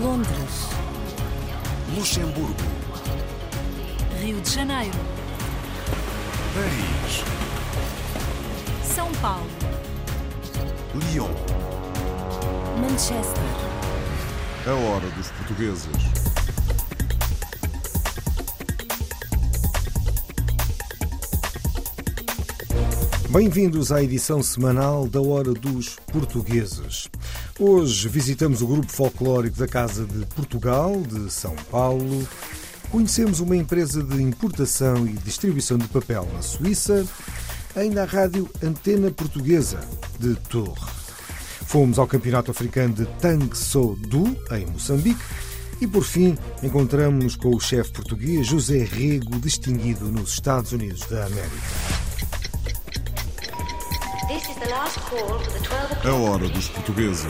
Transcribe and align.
Londres, 0.00 0.68
Luxemburgo, 1.96 2.54
Rio 4.20 4.40
de 4.40 4.50
Janeiro, 4.50 4.98
Paris, 6.52 7.24
São 8.82 9.12
Paulo, 9.22 9.46
Lyon. 10.94 11.30
Manchester, 12.80 13.44
A 14.66 14.72
hora 14.72 15.08
dos 15.10 15.30
portugueses. 15.30 16.24
Bem-vindos 23.30 23.90
à 23.90 24.02
edição 24.02 24.42
semanal 24.42 25.08
da 25.08 25.20
Hora 25.20 25.52
dos 25.52 25.96
Portugueses. 26.12 27.08
Hoje 27.60 28.08
visitamos 28.08 28.62
o 28.62 28.66
grupo 28.66 28.90
folclórico 28.90 29.56
da 29.56 29.68
Casa 29.68 30.04
de 30.04 30.26
Portugal, 30.26 31.00
de 31.00 31.30
São 31.30 31.54
Paulo. 31.70 32.26
Conhecemos 32.90 33.38
uma 33.38 33.56
empresa 33.56 34.02
de 34.02 34.20
importação 34.20 35.06
e 35.06 35.12
distribuição 35.12 35.78
de 35.78 35.86
papel 35.86 36.28
na 36.34 36.42
Suíça. 36.42 37.06
Ainda 37.76 38.02
a 38.02 38.06
rádio 38.06 38.50
Antena 38.60 39.08
Portuguesa, 39.12 39.78
de 40.18 40.34
Torre. 40.48 40.90
Fomos 41.64 41.96
ao 41.96 42.08
Campeonato 42.08 42.50
Africano 42.50 42.92
de 42.92 43.06
Tang 43.20 43.56
Sou 43.56 43.94
Du, 43.94 44.36
em 44.50 44.66
Moçambique. 44.66 45.22
E 45.80 45.86
por 45.86 46.02
fim, 46.02 46.36
encontramos-nos 46.60 47.36
com 47.36 47.54
o 47.54 47.60
chefe 47.60 47.92
português 47.92 48.48
José 48.48 48.82
Rego, 48.82 49.38
distinguido 49.38 50.10
nos 50.10 50.32
Estados 50.32 50.72
Unidos 50.72 51.06
da 51.06 51.26
América. 51.26 52.03
A 56.04 56.12
hora 56.14 56.48
dos 56.48 56.68
portugueses. 56.68 57.26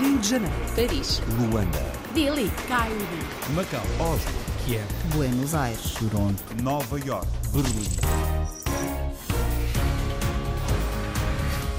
Rio 0.00 0.18
de 0.18 0.28
Janeiro, 0.28 0.54
Paris, 0.74 1.22
Luanda, 1.38 1.92
Delhi, 2.12 2.50
Cairo, 2.66 2.96
Macau, 3.54 3.80
Oslo, 4.00 4.32
Kiev, 4.64 4.84
Buenos 5.14 5.54
Aires, 5.54 5.94
Toronto, 5.94 6.42
Nova 6.60 6.98
York, 6.98 7.28
Berlim. 7.52 7.88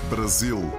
Brasil, 0.10 0.72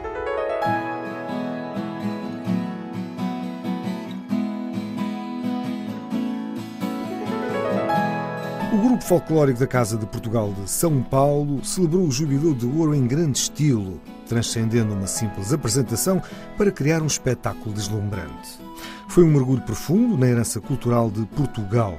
O 8.76 8.78
grupo 8.78 9.02
folclórico 9.02 9.58
da 9.58 9.66
Casa 9.66 9.96
de 9.96 10.04
Portugal 10.04 10.52
de 10.52 10.68
São 10.68 11.02
Paulo 11.02 11.64
celebrou 11.64 12.02
o 12.02 12.12
jubileu 12.12 12.52
de 12.52 12.66
ouro 12.66 12.94
em 12.94 13.06
grande 13.06 13.38
estilo, 13.38 13.98
transcendendo 14.28 14.92
uma 14.92 15.06
simples 15.06 15.50
apresentação 15.50 16.20
para 16.58 16.70
criar 16.70 17.00
um 17.00 17.06
espetáculo 17.06 17.74
deslumbrante. 17.74 18.60
Foi 19.08 19.24
um 19.24 19.32
mergulho 19.32 19.62
profundo 19.62 20.18
na 20.18 20.26
herança 20.26 20.60
cultural 20.60 21.10
de 21.10 21.24
Portugal. 21.24 21.98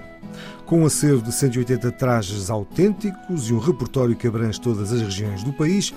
Com 0.67 0.83
um 0.83 0.85
acervo 0.85 1.23
de 1.23 1.31
180 1.31 1.91
trajes 1.93 2.51
autênticos 2.51 3.49
e 3.49 3.53
um 3.53 3.59
repertório 3.59 4.15
que 4.15 4.27
abrange 4.27 4.61
todas 4.61 4.93
as 4.93 5.01
regiões 5.01 5.41
do 5.41 5.53
país, 5.53 5.91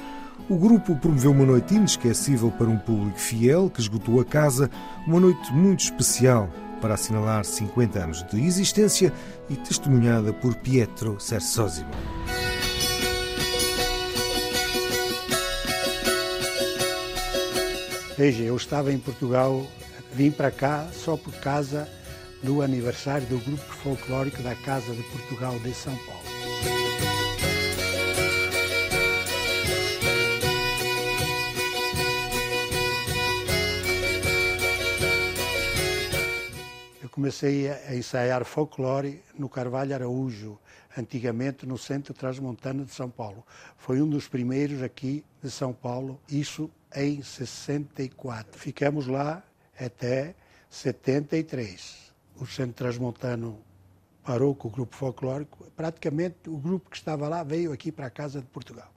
o 0.48 0.56
grupo 0.56 0.96
promoveu 0.96 1.32
uma 1.32 1.44
noite 1.44 1.74
inesquecível 1.74 2.50
para 2.50 2.70
um 2.70 2.78
público 2.78 3.20
fiel 3.20 3.68
que 3.68 3.82
esgotou 3.82 4.18
a 4.18 4.24
casa, 4.24 4.70
uma 5.06 5.20
noite 5.20 5.52
muito 5.52 5.80
especial 5.80 6.48
para 6.80 6.94
assinalar 6.94 7.44
50 7.44 7.98
anos 7.98 8.22
de 8.24 8.44
existência 8.44 9.12
e 9.48 9.56
testemunhada 9.56 10.32
por 10.32 10.54
Pietro 10.56 11.18
Sersosimo. 11.20 11.90
Veja, 18.16 18.42
eu 18.42 18.56
estava 18.56 18.92
em 18.92 18.98
Portugal, 18.98 19.66
vim 20.12 20.30
para 20.30 20.50
cá 20.50 20.86
só 20.92 21.16
por 21.16 21.32
causa 21.34 21.88
do 22.42 22.62
aniversário 22.62 23.26
do 23.26 23.38
grupo 23.38 23.72
folclórico 23.82 24.42
da 24.42 24.54
Casa 24.54 24.92
de 24.94 25.02
Portugal 25.04 25.58
de 25.60 25.72
São 25.72 25.96
Paulo. 25.96 26.20
Comecei 37.20 37.68
a 37.68 37.94
ensaiar 37.94 38.46
folclore 38.46 39.22
no 39.38 39.46
Carvalho 39.46 39.94
Araújo, 39.94 40.58
antigamente 40.96 41.66
no 41.66 41.76
Centro 41.76 42.14
Transmontano 42.14 42.82
de 42.82 42.94
São 42.94 43.10
Paulo. 43.10 43.44
Foi 43.76 44.00
um 44.00 44.08
dos 44.08 44.26
primeiros 44.26 44.82
aqui 44.82 45.22
de 45.42 45.50
São 45.50 45.70
Paulo, 45.70 46.18
isso 46.30 46.70
em 46.96 47.22
64. 47.22 48.58
Ficamos 48.58 49.06
lá 49.06 49.44
até 49.78 50.34
73. 50.70 52.10
O 52.36 52.46
Centro 52.46 52.72
Transmontano 52.72 53.60
parou 54.24 54.54
com 54.54 54.68
o 54.68 54.70
grupo 54.70 54.96
folclórico. 54.96 55.70
Praticamente 55.76 56.48
o 56.48 56.56
grupo 56.56 56.88
que 56.88 56.96
estava 56.96 57.28
lá 57.28 57.42
veio 57.42 57.70
aqui 57.70 57.92
para 57.92 58.06
a 58.06 58.10
Casa 58.10 58.40
de 58.40 58.46
Portugal. 58.46 58.90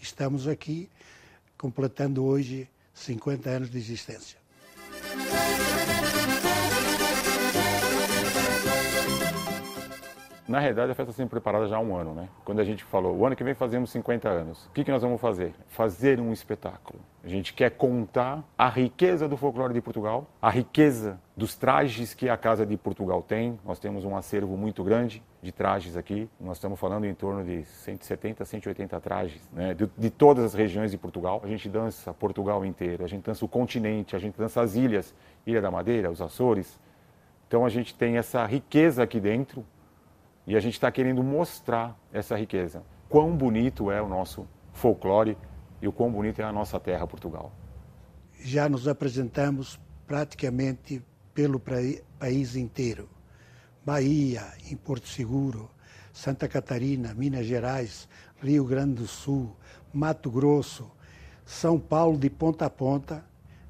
Estamos 0.00 0.46
aqui 0.46 0.88
completando 1.58 2.24
hoje 2.24 2.68
50 2.94 3.50
anos 3.50 3.68
de 3.68 3.78
existência. 3.78 4.43
Na 10.46 10.58
realidade, 10.58 10.92
a 10.92 10.94
festa 10.94 11.10
está 11.10 11.22
sendo 11.22 11.30
preparada 11.30 11.66
já 11.66 11.76
há 11.76 11.80
um 11.80 11.96
ano, 11.96 12.12
né? 12.12 12.28
Quando 12.44 12.60
a 12.60 12.64
gente 12.64 12.84
falou, 12.84 13.16
o 13.16 13.24
ano 13.24 13.34
que 13.34 13.42
vem 13.42 13.54
fazemos 13.54 13.90
50 13.90 14.28
anos. 14.28 14.66
O 14.66 14.72
que, 14.72 14.84
que 14.84 14.90
nós 14.90 15.00
vamos 15.00 15.18
fazer? 15.18 15.54
Fazer 15.68 16.20
um 16.20 16.34
espetáculo. 16.34 17.00
A 17.24 17.28
gente 17.28 17.54
quer 17.54 17.70
contar 17.70 18.44
a 18.58 18.68
riqueza 18.68 19.26
do 19.26 19.38
folclore 19.38 19.72
de 19.72 19.80
Portugal, 19.80 20.26
a 20.42 20.50
riqueza 20.50 21.18
dos 21.34 21.56
trajes 21.56 22.12
que 22.12 22.28
a 22.28 22.36
Casa 22.36 22.66
de 22.66 22.76
Portugal 22.76 23.22
tem. 23.22 23.58
Nós 23.64 23.78
temos 23.78 24.04
um 24.04 24.14
acervo 24.14 24.54
muito 24.54 24.84
grande 24.84 25.22
de 25.40 25.50
trajes 25.50 25.96
aqui. 25.96 26.28
Nós 26.38 26.58
estamos 26.58 26.78
falando 26.78 27.06
em 27.06 27.14
torno 27.14 27.42
de 27.42 27.64
170, 27.64 28.44
180 28.44 29.00
trajes, 29.00 29.48
né? 29.50 29.72
De, 29.72 29.90
de 29.96 30.10
todas 30.10 30.44
as 30.44 30.52
regiões 30.52 30.90
de 30.90 30.98
Portugal. 30.98 31.40
A 31.42 31.48
gente 31.48 31.70
dança 31.70 32.12
Portugal 32.12 32.66
inteiro, 32.66 33.02
a 33.02 33.08
gente 33.08 33.24
dança 33.24 33.42
o 33.42 33.48
continente, 33.48 34.14
a 34.14 34.18
gente 34.18 34.36
dança 34.36 34.60
as 34.60 34.74
ilhas, 34.74 35.14
Ilha 35.46 35.62
da 35.62 35.70
Madeira, 35.70 36.10
os 36.10 36.20
Açores. 36.20 36.78
Então 37.48 37.64
a 37.64 37.70
gente 37.70 37.94
tem 37.94 38.18
essa 38.18 38.44
riqueza 38.44 39.02
aqui 39.02 39.18
dentro 39.18 39.64
e 40.46 40.56
a 40.56 40.60
gente 40.60 40.74
está 40.74 40.90
querendo 40.90 41.22
mostrar 41.22 41.98
essa 42.12 42.36
riqueza. 42.36 42.82
Quão 43.08 43.36
bonito 43.36 43.90
é 43.90 44.00
o 44.02 44.08
nosso 44.08 44.46
folclore 44.72 45.36
e 45.80 45.88
o 45.88 45.92
quão 45.92 46.10
bonito 46.10 46.40
é 46.40 46.44
a 46.44 46.52
nossa 46.52 46.78
terra, 46.80 47.06
Portugal. 47.06 47.52
já 48.40 48.68
nos 48.68 48.86
apresentamos 48.86 49.80
praticamente 50.06 51.02
pelo 51.32 51.58
país 52.18 52.56
inteiro. 52.56 53.08
Bahia, 53.84 54.52
em 54.70 54.76
Porto 54.76 55.08
Seguro, 55.08 55.70
Santa 56.12 56.46
Catarina, 56.46 57.14
Minas 57.14 57.46
Gerais, 57.46 58.08
Rio 58.42 58.64
Grande 58.64 58.94
do 58.94 59.06
Sul, 59.06 59.56
Mato 59.92 60.30
Grosso, 60.30 60.90
São 61.44 61.78
Paulo 61.78 62.18
de 62.18 62.30
ponta 62.30 62.66
a 62.66 62.70
ponta, 62.70 63.24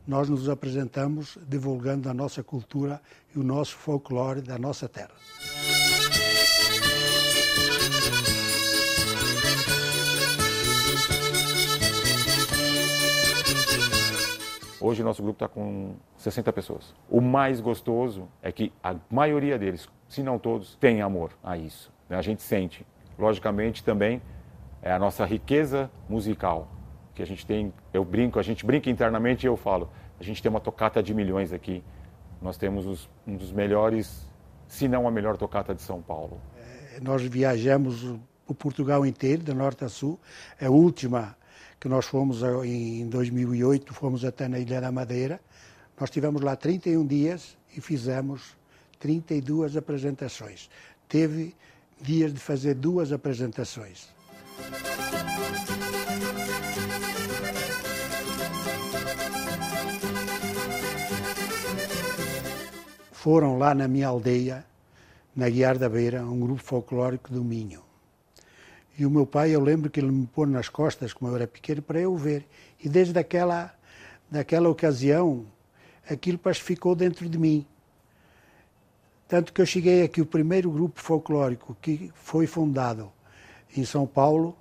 nós 0.07 0.29
nos 0.29 0.49
apresentamos 0.49 1.39
divulgando 1.49 2.11
a 2.11 2.15
nossa 2.15 2.43
cultura 2.43 3.01
e 3.35 3.39
o 3.39 3.43
nosso 3.43 3.77
folclore 3.77 4.43
da 4.43 4.59
nossa 4.59 4.89
terra. 4.89 5.15
Hoje 14.87 15.03
nosso 15.03 15.23
grupo 15.23 15.43
está 15.43 15.49
com 15.49 15.95
60 16.19 16.53
pessoas. 16.53 16.95
O 17.09 17.19
mais 17.23 17.59
gostoso 17.59 18.29
é 18.43 18.53
que 18.53 18.71
a 18.83 18.95
maioria 19.11 19.59
deles, 19.59 19.89
se 20.07 20.23
não 20.23 20.39
todos, 20.39 20.77
tem 20.77 21.01
amor 21.01 21.31
a 21.43 21.57
isso. 21.57 21.91
né? 22.07 22.19
A 22.19 22.21
gente 22.21 22.43
sente. 22.43 22.87
Logicamente 23.19 23.83
também 23.83 24.21
é 24.83 24.93
a 24.93 24.99
nossa 24.99 25.25
riqueza 25.25 25.91
musical 26.07 26.69
que 27.15 27.23
a 27.23 27.27
gente 27.27 27.47
tem. 27.47 27.73
Eu 27.95 28.05
brinco, 28.05 28.39
a 28.39 28.43
gente 28.43 28.67
brinca 28.67 28.91
internamente 28.91 29.47
e 29.47 29.49
eu 29.49 29.57
falo. 29.57 29.89
A 30.21 30.23
gente 30.23 30.43
tem 30.43 30.51
uma 30.51 30.61
tocata 30.61 31.03
de 31.03 31.15
milhões 31.15 31.51
aqui. 31.51 31.83
Nós 32.43 32.59
temos 32.59 32.85
os- 32.85 33.09
um 33.27 33.37
dos 33.37 33.53
melhores, 33.53 34.31
se 34.69 34.87
não 34.87 35.09
a 35.09 35.11
melhor 35.11 35.39
tocata 35.39 35.75
de 35.75 35.81
São 35.81 36.03
Paulo. 36.03 36.39
Nós 37.01 37.23
viajamos 37.23 38.05
o 38.47 38.55
Portugal 38.55 39.07
inteiro, 39.07 39.43
de 39.43 39.55
norte 39.55 39.83
a 39.83 39.89
sul. 39.89 40.21
A 40.61 40.69
última 40.69 41.35
que 41.85 41.89
nós 41.91 42.07
fomos 42.07 42.43
a- 42.43 42.67
em 42.67 43.07
2008, 43.11 43.93
fomos 43.93 44.25
até 44.25 44.49
na 44.49 44.59
Ilha 44.59 44.81
da 44.81 44.91
Madeira. 44.91 45.39
Nós 46.01 46.09
tivemos 46.09 46.41
lá 46.41 46.57
31 46.57 47.07
dias 47.07 47.59
e 47.77 47.81
fizemos 47.83 48.57
32 48.99 49.77
apresentações. 49.77 50.71
Teve 51.07 51.55
dias 52.01 52.33
de 52.33 52.41
fazer 52.41 52.73
duas 52.73 53.13
apresentações. 53.13 54.09
Foram 63.13 63.59
lá 63.59 63.75
na 63.75 63.87
minha 63.89 64.09
aldeia, 64.09 64.65
na 65.35 65.49
Guiar 65.49 65.79
da 65.79 65.89
Beira, 65.89 66.25
um 66.25 66.41
grupo 66.41 66.63
folclórico 66.63 67.31
do 67.33 67.43
Minho. 67.45 67.84
E 68.97 69.05
o 69.05 69.11
meu 69.11 69.27
pai, 69.27 69.51
eu 69.51 69.61
lembro 69.61 69.91
que 69.91 69.99
ele 69.99 70.11
me 70.11 70.27
pôs 70.27 70.49
nas 70.49 70.69
costas, 70.69 71.13
como 71.13 71.31
eu 71.31 71.37
era 71.37 71.47
pequeno, 71.47 71.83
para 71.83 71.99
eu 71.99 72.17
ver. 72.17 72.47
E 72.83 72.89
desde 72.89 73.19
aquela, 73.19 73.75
daquela 74.31 74.69
ocasião, 74.69 75.47
aquilo 76.09 76.39
pacificou 76.39 76.95
dentro 76.95 77.29
de 77.29 77.37
mim. 77.37 77.67
Tanto 79.27 79.53
que 79.53 79.61
eu 79.61 79.67
cheguei 79.67 80.03
aqui, 80.03 80.21
o 80.21 80.27
primeiro 80.27 80.71
grupo 80.71 81.01
folclórico 81.01 81.77
que 81.81 82.13
foi 82.15 82.47
fundado 82.47 83.11
em 83.77 83.85
São 83.85 84.07
Paulo, 84.07 84.57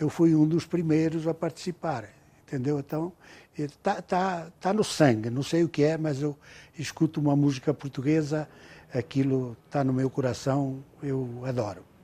eu 0.00 0.08
fui 0.08 0.34
um 0.34 0.46
dos 0.46 0.64
primeiros 0.64 1.26
a 1.26 1.34
participar, 1.34 2.08
entendeu? 2.46 2.78
Então, 2.78 3.12
está 3.54 4.00
tá, 4.00 4.50
tá 4.58 4.72
no 4.72 4.84
sangue, 4.84 5.28
não 5.28 5.42
sei 5.42 5.64
o 5.64 5.68
que 5.68 5.82
é, 5.82 5.98
mas 5.98 6.22
eu 6.22 6.34
escuto 6.78 7.20
uma 7.20 7.36
música 7.36 7.74
portuguesa, 7.74 8.48
aquilo 8.94 9.56
está 9.66 9.84
no 9.84 9.92
meu 9.92 10.08
coração, 10.08 10.82
eu 11.02 11.42
adoro. 11.44 11.95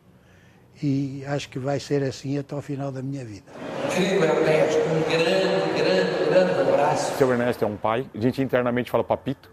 E 0.80 1.24
acho 1.26 1.48
que 1.48 1.58
vai 1.58 1.80
ser 1.80 2.02
assim 2.02 2.38
até 2.38 2.54
o 2.54 2.62
final 2.62 2.92
da 2.92 3.02
minha 3.02 3.24
vida. 3.24 3.50
Querido 3.94 4.24
Ernesto, 4.24 4.78
um 4.80 5.02
grande, 5.10 5.82
grande, 5.82 6.24
grande 6.30 6.60
abraço. 6.60 7.16
Seu 7.16 7.30
Ernesto 7.30 7.64
é 7.64 7.66
um 7.66 7.76
pai, 7.76 8.08
a 8.14 8.18
gente 8.18 8.40
internamente 8.40 8.90
fala 8.90 9.04
papito, 9.04 9.50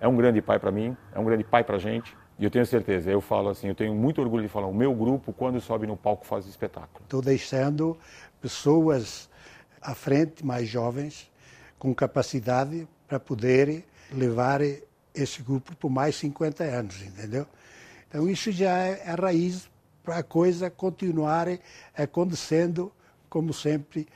é 0.00 0.06
um 0.06 0.16
grande 0.16 0.40
pai 0.40 0.58
para 0.58 0.70
mim, 0.70 0.96
é 1.14 1.18
um 1.18 1.24
grande 1.24 1.44
pai 1.44 1.64
para 1.64 1.76
a 1.76 1.78
gente. 1.78 2.16
E 2.38 2.44
eu 2.44 2.50
tenho 2.50 2.64
certeza, 2.66 3.10
eu 3.10 3.20
falo 3.20 3.50
assim, 3.50 3.68
eu 3.68 3.74
tenho 3.74 3.94
muito 3.94 4.20
orgulho 4.20 4.42
de 4.42 4.48
falar, 4.48 4.66
o 4.66 4.74
meu 4.74 4.94
grupo, 4.94 5.32
quando 5.32 5.60
sobe 5.60 5.86
no 5.86 5.96
palco, 5.96 6.26
faz 6.26 6.46
espetáculo. 6.46 7.04
Estou 7.04 7.22
deixando 7.22 7.96
pessoas 8.40 9.28
à 9.80 9.94
frente, 9.94 10.44
mais 10.44 10.68
jovens, 10.68 11.30
com 11.78 11.94
capacidade 11.94 12.88
para 13.06 13.20
poder 13.20 13.84
levar 14.12 14.60
esse 15.14 15.42
grupo 15.42 15.76
por 15.76 15.90
mais 15.90 16.16
50 16.16 16.64
anos, 16.64 17.02
entendeu? 17.02 17.46
Então 18.08 18.28
isso 18.28 18.50
já 18.50 18.76
é 18.78 19.10
a 19.10 19.14
raiz 19.14 19.68
para 20.02 20.18
a 20.18 20.22
coisa 20.22 20.70
continuar 20.70 21.46
acontecendo 21.96 22.92
como 23.28 23.52
sempre 23.52 24.06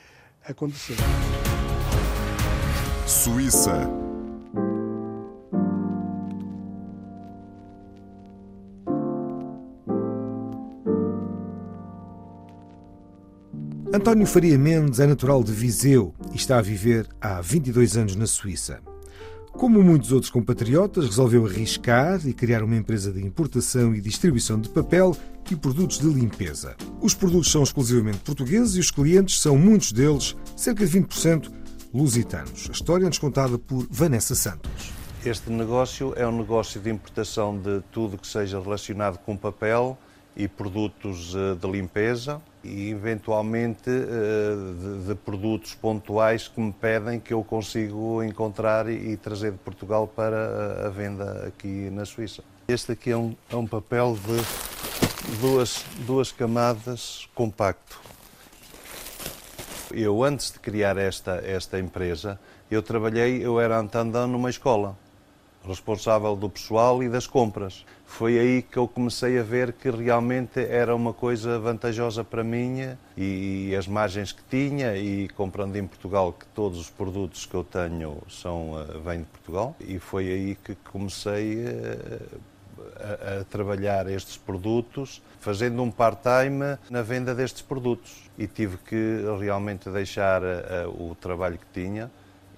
aconteceu. 0.45 0.97
Suíça. 3.07 3.89
António 13.95 14.27
Faria 14.27 14.59
Mendes 14.59 15.01
é 15.01 15.07
natural 15.07 15.43
de 15.43 15.53
Viseu 15.53 16.15
e 16.33 16.37
está 16.37 16.59
a 16.59 16.63
viver 16.63 17.09
há 17.21 17.41
22 17.41 17.97
anos 17.97 18.15
na 18.15 18.27
Suíça. 18.27 18.81
Como 19.57 19.83
muitos 19.83 20.13
outros 20.13 20.31
compatriotas, 20.31 21.07
resolveu 21.07 21.47
arriscar 21.47 22.21
e 22.29 22.35
criar 22.35 22.63
uma 22.63 22.77
empresa 22.77 23.11
de 23.11 23.25
importação 23.25 23.95
e 23.95 24.03
distribuição 24.03 24.61
de 24.61 24.69
papel 24.69 25.17
e 25.51 25.57
produtos 25.57 25.99
de 25.99 26.07
limpeza. 26.07 26.77
Os 27.01 27.15
produtos 27.15 27.51
são 27.51 27.63
exclusivamente 27.63 28.19
portugueses 28.19 28.77
e 28.77 28.81
os 28.81 28.91
clientes 28.91 29.41
são, 29.41 29.57
muitos 29.57 29.93
deles, 29.93 30.37
cerca 30.55 30.85
de 30.85 31.01
20%, 31.01 31.51
lusitanos. 31.95 32.67
A 32.69 32.73
história 32.73 33.05
é-nos 33.05 33.19
contada 33.19 33.59
por 33.59 33.87
Vanessa 33.91 34.35
Santos. 34.35 34.93
Este 35.25 35.51
negócio 35.51 36.13
é 36.17 36.29
um 36.29 36.37
negócio 36.37 36.79
de 36.79 36.91
importação 36.91 37.59
de 37.59 37.81
tudo 37.91 38.19
que 38.19 38.27
seja 38.27 38.61
relacionado 38.61 39.17
com 39.19 39.35
papel 39.39 39.97
e 40.37 40.47
produtos 40.47 41.35
eh, 41.35 41.55
de 41.55 41.67
limpeza 41.67 42.43
e 42.63 42.91
eventualmente 42.91 43.89
eh, 43.89 45.07
de, 45.09 45.15
produtos 45.15 45.75
pontuais 45.75 46.47
que 46.47 46.61
me 46.61 46.73
pedem 46.73 47.19
que 47.19 47.33
eu 47.33 47.43
consigo 47.43 48.23
encontrar 48.23 48.89
e, 48.89 49.13
e 49.13 49.17
trazer 49.17 49.53
de 49.53 49.59
Portugal 49.59 50.07
para 50.07 50.87
a 50.87 50.91
venda 50.91 51.47
aqui 51.47 51.89
na 51.91 52.05
Suíça. 52.05 52.45
Este 52.69 52.93
aqui 52.93 53.11
é 53.11 53.17
um, 53.17 53.35
é 53.49 53.57
um 53.57 53.67
papel 53.67 54.15
de 54.15 55.37
duas, 55.41 55.85
duas 56.07 56.31
camadas 56.31 57.29
compacto. 57.35 57.99
Eu, 59.91 60.23
antes 60.23 60.53
de 60.53 60.59
criar 60.59 60.99
esta, 60.99 61.37
esta 61.47 61.79
empresa, 61.79 62.39
eu 62.71 62.83
trabalhei, 62.83 63.45
eu 63.45 63.59
era 63.59 63.79
antandão 63.79 64.27
numa 64.27 64.51
escola 64.51 64.99
responsável 65.67 66.37
do 66.37 66.49
pessoal 66.49 67.03
e 67.03 67.09
das 67.09 67.27
compras. 67.27 67.85
Foi 68.07 68.39
aí 68.39 68.63
que 68.63 68.79
eu 68.79 68.89
comecei 68.89 69.39
a 69.39 69.43
ver 69.43 69.73
que 69.73 69.91
realmente 69.91 70.61
era 70.61 70.95
uma 70.95 71.13
coisa 71.13 71.59
vantajosa 71.59 72.25
para 72.25 72.43
mim 72.43 72.97
e, 73.17 73.69
e 73.69 73.77
as 73.77 73.87
margens 73.87 74.33
que 74.33 74.43
tinha 74.49 74.97
e 74.97 75.29
comprando 75.29 75.77
em 75.77 75.87
Portugal 75.87 76.33
que 76.33 76.47
todos 76.47 76.79
os 76.79 76.89
produtos 76.89 77.45
que 77.45 77.55
eu 77.55 77.63
tenho 77.63 78.23
são 78.31 78.73
uh, 78.73 79.01
vêm 79.01 79.19
de 79.19 79.27
Portugal 79.27 79.77
e 79.81 79.99
foi 79.99 80.29
aí 80.29 80.55
que 80.55 80.75
comecei 80.91 81.57
uh, 81.57 82.41
a, 82.97 83.41
a, 83.41 83.45
trabalhar 83.45 84.09
estes 84.09 84.39
produtos, 84.39 85.21
fazendo 85.41 85.83
um 85.83 85.91
part-time 85.91 86.79
na 86.89 87.03
venda 87.03 87.35
destes 87.35 87.61
produtos 87.61 88.31
e 88.39 88.47
tive 88.47 88.79
que 88.79 89.21
realmente 89.39 89.91
deixar 89.91 90.43
uh, 90.43 90.89
o 90.89 91.15
trabalho 91.15 91.59
que 91.59 91.83
tinha 91.83 92.11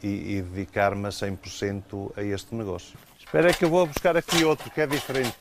e, 0.02 0.36
e 0.36 0.42
dedicar-me 0.42 1.06
a 1.06 1.10
100% 1.10 2.12
a 2.16 2.22
este 2.22 2.54
negócio. 2.54 2.96
Espera 3.28 3.52
que 3.52 3.62
eu 3.62 3.68
vou 3.68 3.86
buscar 3.86 4.16
aqui 4.16 4.42
outro 4.42 4.70
que 4.70 4.80
é 4.80 4.86
diferente. 4.86 5.36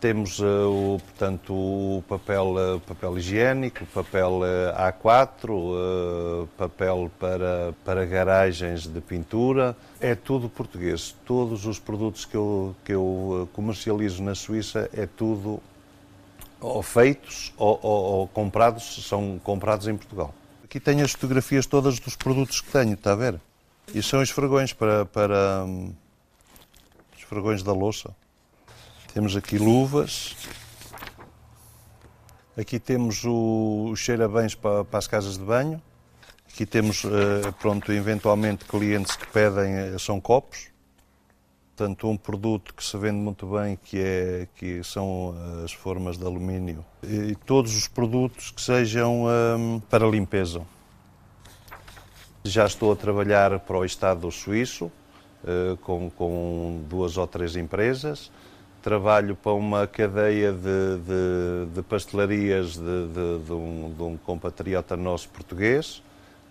Temos, 0.00 0.40
uh, 0.40 0.68
o, 0.68 0.98
portanto, 0.98 1.54
o 1.54 2.04
papel, 2.08 2.56
uh, 2.56 2.80
papel 2.80 3.16
higiênico, 3.18 3.86
papel 3.86 4.40
uh, 4.40 4.76
A4, 4.76 6.48
papel 6.56 7.08
para, 7.16 7.72
para 7.84 8.04
garagens 8.04 8.88
de 8.88 9.00
pintura. 9.00 9.76
É 10.00 10.16
tudo 10.16 10.48
português. 10.48 11.14
Todos 11.24 11.66
os 11.66 11.78
produtos 11.78 12.24
que 12.24 12.36
eu, 12.36 12.74
que 12.84 12.92
eu 12.94 13.48
comercializo 13.52 14.20
na 14.20 14.34
Suíça 14.34 14.90
é 14.92 15.06
tudo 15.06 15.62
ou 16.60 16.82
feitos 16.82 17.54
ou, 17.56 17.78
ou, 17.80 18.02
ou 18.02 18.26
comprados, 18.26 19.06
são 19.06 19.40
comprados 19.44 19.86
em 19.86 19.96
Portugal. 19.96 20.34
Aqui 20.64 20.80
tenho 20.80 21.04
as 21.04 21.12
fotografias 21.12 21.64
todas 21.64 22.00
dos 22.00 22.16
produtos 22.16 22.60
que 22.60 22.72
tenho, 22.72 22.94
está 22.94 23.12
a 23.12 23.16
ver? 23.16 23.40
E 23.94 24.02
são 24.02 24.20
os 24.20 24.30
fragões 24.30 24.72
para, 24.72 25.06
para 25.06 25.64
os 27.28 27.30
fragões 27.30 27.62
da 27.62 27.72
louça. 27.72 28.16
Temos 29.12 29.36
aqui 29.36 29.58
luvas. 29.58 30.34
Aqui 32.56 32.80
temos 32.80 33.22
o, 33.24 33.90
os 33.92 34.00
cheirabens 34.00 34.54
para, 34.54 34.84
para, 34.84 34.98
as 34.98 35.06
casas 35.06 35.36
de 35.36 35.44
banho. 35.44 35.80
Aqui 36.50 36.64
temos, 36.64 37.04
uh, 37.04 37.52
pronto, 37.60 37.92
eventualmente 37.92 38.64
clientes 38.64 39.14
que 39.14 39.26
pedem, 39.26 39.94
uh, 39.94 39.98
são 39.98 40.18
copos. 40.20 40.68
Portanto, 41.76 42.08
um 42.08 42.16
produto 42.16 42.74
que 42.74 42.82
se 42.82 42.96
vende 42.96 43.18
muito 43.18 43.46
bem, 43.46 43.78
que, 43.80 44.00
é, 44.00 44.48
que 44.56 44.82
são 44.82 45.36
as 45.64 45.72
formas 45.72 46.18
de 46.18 46.24
alumínio. 46.24 46.84
E 47.04 47.36
todos 47.46 47.76
os 47.76 47.86
produtos 47.86 48.50
que 48.50 48.60
sejam 48.60 49.26
um, 49.26 49.80
para 49.88 50.04
limpeza. 50.04 50.62
Já 52.42 52.66
estou 52.66 52.90
a 52.92 52.96
trabalhar 52.96 53.60
para 53.60 53.78
o 53.78 53.84
Estado 53.84 54.28
suíço, 54.32 54.86
eh, 54.86 54.97
com, 55.82 56.10
com 56.10 56.82
duas 56.88 57.16
ou 57.16 57.26
três 57.26 57.56
empresas. 57.56 58.30
Trabalho 58.82 59.34
para 59.34 59.52
uma 59.52 59.86
cadeia 59.86 60.52
de, 60.52 60.58
de, 60.60 61.74
de 61.74 61.82
pastelarias 61.82 62.76
de, 62.76 63.52
um, 63.52 63.92
de 63.94 64.02
um 64.02 64.16
compatriota 64.16 64.96
nosso 64.96 65.28
português, 65.30 66.02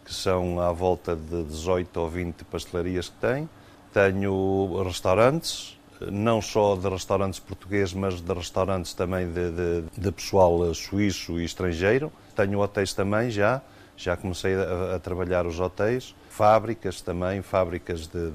que 0.03 0.13
são 0.13 0.59
à 0.59 0.71
volta 0.71 1.15
de 1.15 1.43
18 1.43 1.97
ou 1.99 2.09
20 2.09 2.43
pastelarias 2.45 3.09
que 3.09 3.15
tem. 3.15 3.49
Tenho 3.93 4.83
restaurantes, 4.83 5.77
não 6.11 6.41
só 6.41 6.75
de 6.75 6.87
restaurantes 6.87 7.39
portugueses, 7.39 7.93
mas 7.93 8.21
de 8.21 8.33
restaurantes 8.33 8.93
também 8.93 9.27
de, 9.31 10.11
pessoal 10.11 10.73
suíço 10.73 11.39
e 11.39 11.45
estrangeiro. 11.45 12.11
Tenho 12.35 12.59
hotéis 12.59 12.93
também 12.93 13.31
já, 13.31 13.61
já 13.95 14.15
comecei 14.15 14.53
a, 14.53 14.95
a 14.95 14.99
trabalhar 14.99 15.47
os 15.47 15.59
hotéis, 15.59 16.13
fábricas 16.29 17.01
também, 17.01 17.41
fábricas 17.41 18.07
de, 18.07 18.29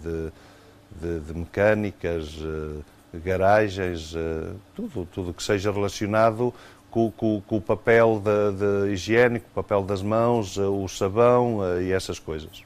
de, 1.00 1.20
de, 1.20 1.34
mecânicas, 1.34 2.36
uh, 2.38 2.84
garagens, 3.14 4.14
uh, 4.14 4.54
tudo, 4.74 5.06
tudo 5.06 5.34
que 5.34 5.42
seja 5.42 5.70
relacionado 5.72 6.52
com, 6.90 7.10
com, 7.10 7.40
com 7.40 7.56
o 7.56 7.60
papel 7.60 8.22
de, 8.22 8.86
de 8.86 8.92
higiênico, 8.92 9.46
o 9.50 9.54
papel 9.54 9.82
das 9.82 10.02
mãos, 10.02 10.56
uh, 10.56 10.70
o 10.70 10.88
sabão 10.88 11.60
e 11.80 11.92
essas 11.92 12.18
coisas. 12.18 12.62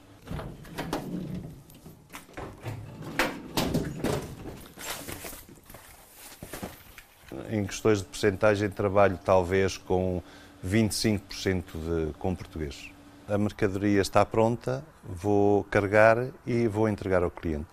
Em 7.50 7.64
questões 7.64 7.98
de 7.98 8.04
percentagem, 8.04 8.68
trabalho 8.68 9.18
talvez 9.24 9.76
com 9.76 10.20
25% 10.66 11.62
de, 11.74 12.12
com 12.18 12.34
português. 12.34 12.90
A 13.28 13.36
mercadoria 13.36 14.00
está 14.00 14.24
pronta, 14.24 14.84
vou 15.04 15.64
carregar 15.64 16.28
e 16.46 16.68
vou 16.68 16.88
entregar 16.88 17.22
ao 17.22 17.30
cliente. 17.30 17.66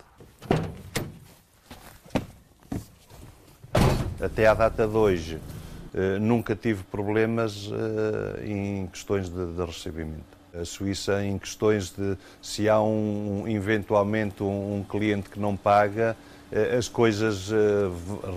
Até 4.24 4.48
à 4.48 4.54
data 4.54 4.88
de 4.88 4.96
hoje, 4.96 5.38
eh, 5.94 6.18
nunca 6.18 6.56
tive 6.56 6.82
problemas 6.84 7.70
eh, 7.70 8.48
em 8.48 8.88
questões 8.88 9.28
de, 9.28 9.54
de, 9.54 9.66
recebimento. 9.66 10.24
A 10.58 10.64
Suíça, 10.64 11.22
em 11.26 11.38
questões 11.38 11.90
de 11.90 12.18
se 12.42 12.70
há 12.70 12.82
um, 12.82 13.44
eventualmente 13.50 14.42
um, 14.42 14.78
um 14.78 14.84
cliente 14.84 15.30
que 15.30 15.38
não 15.38 15.58
paga, 15.58 16.16
eh, 16.50 16.78
as 16.78 16.88
coisas 16.88 17.52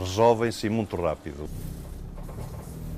resolvem-se 0.00 0.68
muito 0.68 0.96
rápido. 0.96 1.48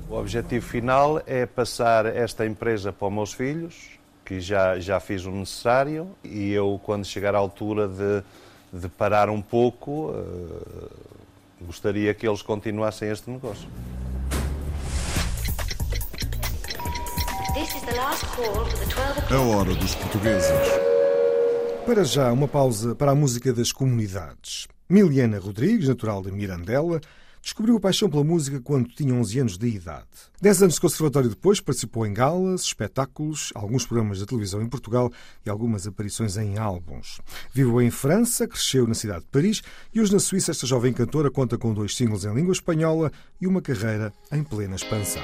O 0.09 0.15
objetivo 0.15 0.65
final 0.65 1.21
é 1.27 1.45
passar 1.45 2.07
esta 2.07 2.43
empresa 2.43 2.91
para 2.91 3.07
os 3.07 3.13
meus 3.13 3.33
filhos, 3.33 3.99
que 4.25 4.39
já, 4.39 4.79
já 4.79 4.99
fiz 4.99 5.25
o 5.25 5.31
necessário, 5.31 6.07
e 6.23 6.51
eu, 6.51 6.81
quando 6.83 7.05
chegar 7.05 7.35
à 7.35 7.37
altura 7.37 7.87
de, 7.87 8.23
de 8.81 8.89
parar 8.89 9.29
um 9.29 9.43
pouco, 9.43 10.11
gostaria 11.61 12.13
que 12.13 12.27
eles 12.27 12.41
continuassem 12.41 13.09
este 13.09 13.29
negócio. 13.29 13.67
This 17.53 17.75
is 17.75 17.81
the 17.81 17.95
last 17.95 18.25
call 18.35 18.65
for 18.65 18.79
the 18.79 18.85
12 18.85 19.33
A 19.33 19.41
hora 19.41 19.75
dos 19.75 19.95
portugueses. 19.95 20.51
Para 21.85 22.03
já, 22.03 22.31
uma 22.31 22.47
pausa 22.47 22.95
para 22.95 23.11
a 23.11 23.15
música 23.15 23.51
das 23.51 23.71
comunidades. 23.71 24.67
Miliana 24.87 25.39
Rodrigues, 25.39 25.87
natural 25.87 26.21
de 26.21 26.31
Mirandela, 26.31 27.01
descobriu 27.41 27.77
a 27.77 27.79
paixão 27.79 28.09
pela 28.09 28.23
música 28.23 28.59
quando 28.61 28.89
tinha 28.89 29.13
11 29.13 29.39
anos 29.39 29.57
de 29.57 29.67
idade. 29.67 30.07
Dez 30.41 30.61
anos 30.61 30.75
de 30.75 30.81
conservatório 30.81 31.29
depois, 31.29 31.59
participou 31.59 32.05
em 32.05 32.13
galas, 32.13 32.61
espetáculos, 32.61 33.51
alguns 33.55 33.85
programas 33.85 34.19
de 34.19 34.25
televisão 34.25 34.61
em 34.61 34.69
Portugal 34.69 35.11
e 35.45 35.49
algumas 35.49 35.85
aparições 35.87 36.37
em 36.37 36.57
álbuns. 36.57 37.19
Viveu 37.53 37.81
em 37.81 37.91
França, 37.91 38.47
cresceu 38.47 38.87
na 38.87 38.93
cidade 38.93 39.21
de 39.21 39.27
Paris 39.27 39.61
e 39.93 39.99
hoje 39.99 40.13
na 40.13 40.19
Suíça 40.19 40.51
esta 40.51 40.65
jovem 40.65 40.93
cantora 40.93 41.29
conta 41.29 41.57
com 41.57 41.73
dois 41.73 41.95
singles 41.95 42.25
em 42.25 42.33
língua 42.33 42.53
espanhola 42.53 43.11
e 43.39 43.47
uma 43.47 43.61
carreira 43.61 44.13
em 44.31 44.43
plena 44.43 44.75
expansão. 44.75 45.23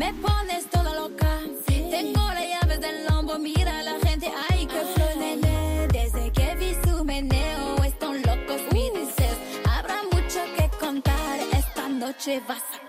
Me 0.00 0.14
pones 0.14 0.64
toda 0.70 0.94
loca. 0.94 1.30
Tengo 1.66 2.22
las 2.36 2.46
llaves 2.52 2.80
del 2.80 3.04
lombo, 3.06 3.38
mira 3.38 3.82
la 3.82 3.96
gente, 4.06 4.32
ay 4.48 4.66
que 4.66 4.80
flow, 4.94 5.14
nene. 5.18 5.88
Desde 5.92 6.32
que 6.32 6.54
vi 6.60 6.70
su 6.84 7.04
meneo, 7.04 7.76
están 7.84 8.22
locos 8.22 8.62
deseos. 8.98 9.38
Habrá 9.74 9.98
mucho 10.14 10.40
que 10.56 10.70
contar, 10.78 11.38
esta 11.52 11.88
noche 11.90 12.40
vas 12.48 12.64
a 12.76 12.79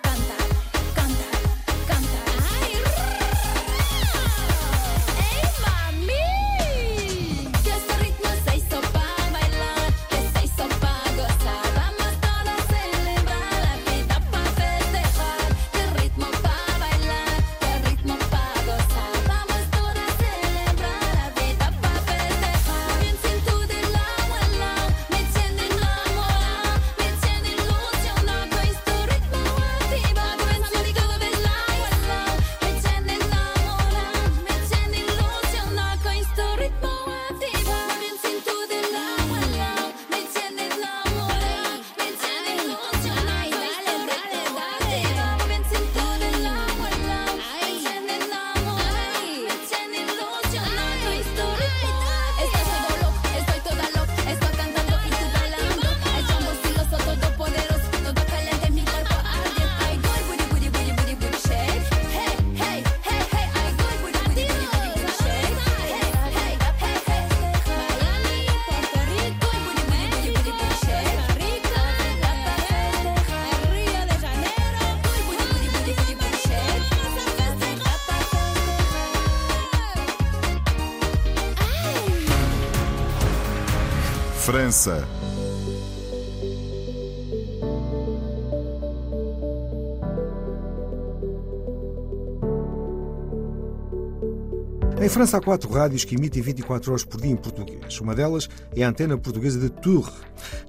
Em 95.01 95.09
França 95.09 95.37
há 95.37 95.41
quatro 95.41 95.69
rádios 95.69 96.05
que 96.05 96.15
emitem 96.15 96.41
24 96.41 96.91
horas 96.91 97.03
por 97.03 97.19
dia 97.19 97.31
em 97.31 97.35
português. 97.35 97.99
Uma 97.99 98.15
delas 98.15 98.47
é 98.73 98.83
a 98.83 98.87
Antena 98.89 99.17
Portuguesa 99.17 99.59
de 99.59 99.69
Tours. 99.69 100.13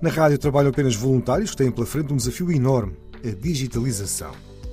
Na 0.00 0.10
rádio 0.10 0.38
trabalham 0.38 0.70
apenas 0.70 0.96
voluntários 0.96 1.52
que 1.52 1.58
têm 1.58 1.70
pela 1.70 1.86
frente 1.86 2.12
um 2.12 2.16
desafio 2.16 2.50
enorme, 2.50 2.96
a 3.24 3.28
digitalização. 3.28 4.32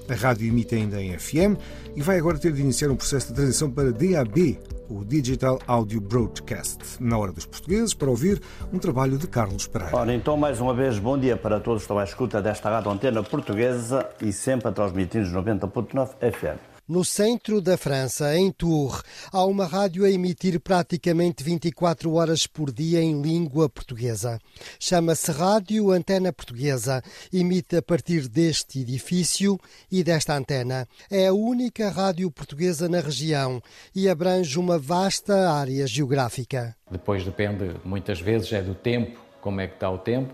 A 0.10 0.16
rádio 0.16 0.48
emite 0.48 0.74
ainda 0.74 1.00
em 1.00 1.16
FM 1.20 1.56
e 1.96 2.02
vai 2.02 2.18
agora 2.18 2.40
ter 2.40 2.52
de 2.52 2.62
iniciar 2.62 2.90
um 2.90 2.96
processo 2.96 3.28
de 3.28 3.34
transição 3.34 3.70
para 3.70 3.92
DAB, 3.92 4.58
o 4.90 5.06
Digital 5.06 5.60
Audio 5.68 6.02
Broadcast, 6.02 6.80
na 7.00 7.18
hora 7.18 7.32
dos 7.32 7.46
portugueses, 7.46 7.94
para 7.94 8.10
ouvir 8.10 8.42
um 8.74 8.80
trabalho 8.80 9.18
de 9.18 9.28
Carlos 9.28 9.68
Pereira. 9.68 9.96
Ora, 9.96 10.14
então, 10.14 10.36
mais 10.36 10.60
uma 10.60 10.74
vez, 10.74 10.98
bom 10.98 11.18
dia 11.18 11.38
para 11.38 11.60
todos 11.60 11.82
que 11.82 11.84
estão 11.84 12.00
à 12.00 12.04
escuta 12.04 12.42
desta 12.42 12.70
rádio 12.70 12.92
antena 12.92 13.22
portuguesa 13.22 14.10
e 14.22 14.34
sempre 14.34 14.68
a 14.68 14.72
transmitir 14.72 15.22
nos 15.22 15.32
90.9 15.32 16.10
FM. 16.32 16.79
No 16.90 17.06
centro 17.06 17.62
da 17.62 17.78
França, 17.78 18.36
em 18.36 18.52
Tours, 18.52 19.04
há 19.32 19.46
uma 19.46 19.68
rádio 19.68 20.06
a 20.06 20.10
emitir 20.10 20.60
praticamente 20.60 21.44
24 21.44 22.12
horas 22.16 22.48
por 22.48 22.72
dia 22.72 23.00
em 23.00 23.22
língua 23.22 23.70
portuguesa. 23.70 24.40
Chama-se 24.80 25.32
Rádio 25.32 25.92
Antena 25.92 26.34
Portuguesa. 26.34 27.04
Emite 27.32 27.76
a 27.76 27.82
partir 27.84 28.28
deste 28.28 28.80
edifício 28.80 29.60
e 29.92 30.04
desta 30.04 30.36
antena. 30.36 30.88
É 31.12 31.28
a 31.28 31.32
única 31.32 31.92
rádio 31.92 32.32
portuguesa 32.32 32.90
na 32.90 33.02
região 33.02 33.62
e 33.96 34.10
abrange 34.10 34.58
uma 34.58 34.80
vasta 34.80 35.52
área 35.52 35.86
geográfica. 35.86 36.76
Depois 36.90 37.24
depende, 37.24 37.76
muitas 37.86 38.20
vezes, 38.20 38.52
é 38.52 38.64
do 38.64 38.74
tempo, 38.74 39.20
como 39.42 39.62
é 39.62 39.68
que 39.68 39.76
está 39.76 39.92
o 39.92 40.00
tempo, 40.00 40.34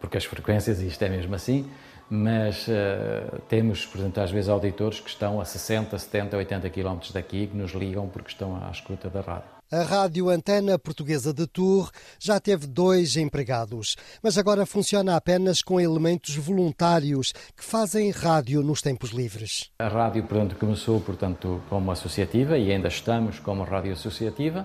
porque 0.00 0.18
as 0.18 0.24
frequências, 0.24 0.80
isto 0.80 1.00
é 1.04 1.08
mesmo 1.08 1.36
assim, 1.36 1.70
mas 2.14 2.68
uh, 2.68 3.40
temos, 3.48 3.84
por 3.84 3.98
exemplo, 3.98 4.22
às 4.22 4.30
vezes 4.30 4.48
auditores 4.48 5.00
que 5.00 5.10
estão 5.10 5.40
a 5.40 5.44
60, 5.44 5.98
70, 5.98 6.36
80 6.36 6.70
quilómetros 6.70 7.10
daqui 7.10 7.48
que 7.48 7.56
nos 7.56 7.72
ligam 7.72 8.08
porque 8.08 8.30
estão 8.30 8.56
à 8.64 8.70
escuta 8.70 9.10
da 9.10 9.20
rádio. 9.20 9.54
A 9.72 9.82
Rádio 9.82 10.28
Antena 10.28 10.78
Portuguesa 10.78 11.32
de 11.34 11.46
Tours 11.48 11.90
já 12.20 12.38
teve 12.38 12.66
dois 12.66 13.16
empregados, 13.16 13.96
mas 14.22 14.38
agora 14.38 14.64
funciona 14.64 15.16
apenas 15.16 15.62
com 15.62 15.80
elementos 15.80 16.36
voluntários 16.36 17.32
que 17.56 17.64
fazem 17.64 18.10
rádio 18.10 18.62
nos 18.62 18.80
tempos 18.80 19.10
livres. 19.10 19.70
A 19.80 19.88
rádio, 19.88 20.22
portanto, 20.22 20.54
começou, 20.56 21.00
portanto, 21.00 21.60
como 21.68 21.90
associativa 21.90 22.56
e 22.56 22.70
ainda 22.70 22.88
estamos 22.88 23.40
como 23.40 23.64
rádio 23.64 23.94
associativa. 23.94 24.64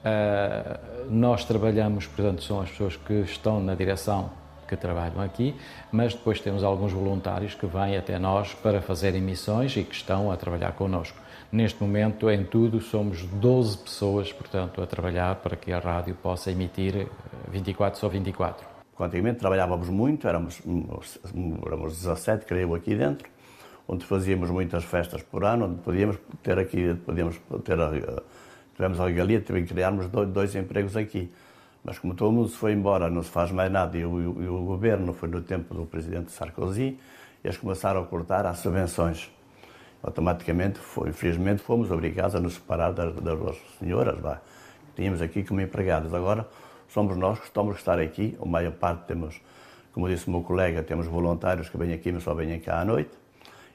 Uh, 0.00 1.10
nós 1.10 1.44
trabalhamos, 1.44 2.06
portanto, 2.06 2.42
são 2.42 2.62
as 2.62 2.70
pessoas 2.70 2.96
que 2.96 3.12
estão 3.20 3.60
na 3.60 3.74
direção 3.74 4.30
que 4.70 4.76
trabalham 4.76 5.20
aqui, 5.20 5.54
mas 5.90 6.14
depois 6.14 6.40
temos 6.40 6.62
alguns 6.62 6.92
voluntários 6.92 7.54
que 7.54 7.66
vêm 7.66 7.96
até 7.96 8.18
nós 8.18 8.54
para 8.54 8.80
fazer 8.80 9.14
emissões 9.14 9.76
e 9.76 9.82
que 9.82 9.94
estão 9.94 10.30
a 10.30 10.36
trabalhar 10.36 10.72
connosco. 10.72 11.18
Neste 11.52 11.82
momento, 11.82 12.30
em 12.30 12.44
tudo, 12.44 12.80
somos 12.80 13.24
12 13.24 13.78
pessoas, 13.78 14.32
portanto, 14.32 14.80
a 14.80 14.86
trabalhar 14.86 15.34
para 15.36 15.56
que 15.56 15.72
a 15.72 15.80
rádio 15.80 16.14
possa 16.14 16.52
emitir 16.52 17.08
24 17.50 17.98
sobre 17.98 18.18
24. 18.18 18.64
Antigamente 19.00 19.38
trabalhávamos 19.40 19.88
muito, 19.88 20.28
éramos, 20.28 20.60
éramos 21.66 21.96
17, 21.96 22.44
creio, 22.46 22.74
aqui 22.74 22.94
dentro. 22.94 23.28
onde 23.88 24.04
fazíamos 24.04 24.48
muitas 24.50 24.84
festas 24.84 25.20
por 25.20 25.44
ano, 25.44 25.64
onde 25.64 25.80
podíamos 25.80 26.16
ter 26.44 26.56
aqui, 26.60 26.94
podíamos 27.04 27.40
ter, 27.64 27.80
a- 27.80 28.22
tivemos 28.76 29.00
a 29.00 29.06
regalia 29.06 29.40
de 29.40 29.62
criarmos 29.64 30.06
dois 30.32 30.54
empregos 30.54 30.96
aqui. 30.96 31.28
Mas 31.84 31.98
como 31.98 32.14
todo 32.14 32.32
mundo 32.32 32.48
se 32.48 32.56
foi 32.56 32.72
embora, 32.72 33.08
não 33.08 33.22
se 33.22 33.30
faz 33.30 33.50
mais 33.50 33.70
nada, 33.72 33.96
e 33.96 34.04
o, 34.04 34.42
e 34.42 34.48
o 34.48 34.64
governo 34.64 35.12
foi 35.12 35.28
no 35.28 35.40
tempo 35.40 35.74
do 35.74 35.86
presidente 35.86 36.30
Sarkozy, 36.30 36.98
eles 37.42 37.56
começaram 37.56 38.02
a 38.02 38.06
cortar 38.06 38.44
as 38.46 38.58
subvenções. 38.58 39.30
Automaticamente, 40.02 40.78
foi, 40.78 41.10
infelizmente, 41.10 41.62
fomos 41.62 41.90
obrigados 41.90 42.34
a 42.34 42.40
nos 42.40 42.54
separar 42.54 42.92
das, 42.92 43.14
das 43.14 43.56
senhoras 43.78 44.18
vá, 44.18 44.36
que 44.36 45.02
tínhamos 45.02 45.20
aqui 45.22 45.42
como 45.42 45.60
empregadas. 45.60 46.12
Agora, 46.12 46.46
somos 46.88 47.16
nós 47.16 47.38
que 47.38 47.46
estamos 47.46 47.74
a 47.76 47.78
estar 47.78 47.98
aqui, 47.98 48.36
a 48.40 48.46
maior 48.46 48.72
parte 48.72 49.04
temos, 49.06 49.40
como 49.92 50.08
disse 50.08 50.28
o 50.28 50.30
meu 50.30 50.42
colega, 50.42 50.82
temos 50.82 51.06
voluntários 51.06 51.68
que 51.68 51.76
vêm 51.78 51.92
aqui, 51.92 52.12
mas 52.12 52.22
só 52.22 52.34
vêm 52.34 52.58
cá 52.60 52.80
à 52.80 52.84
noite, 52.84 53.10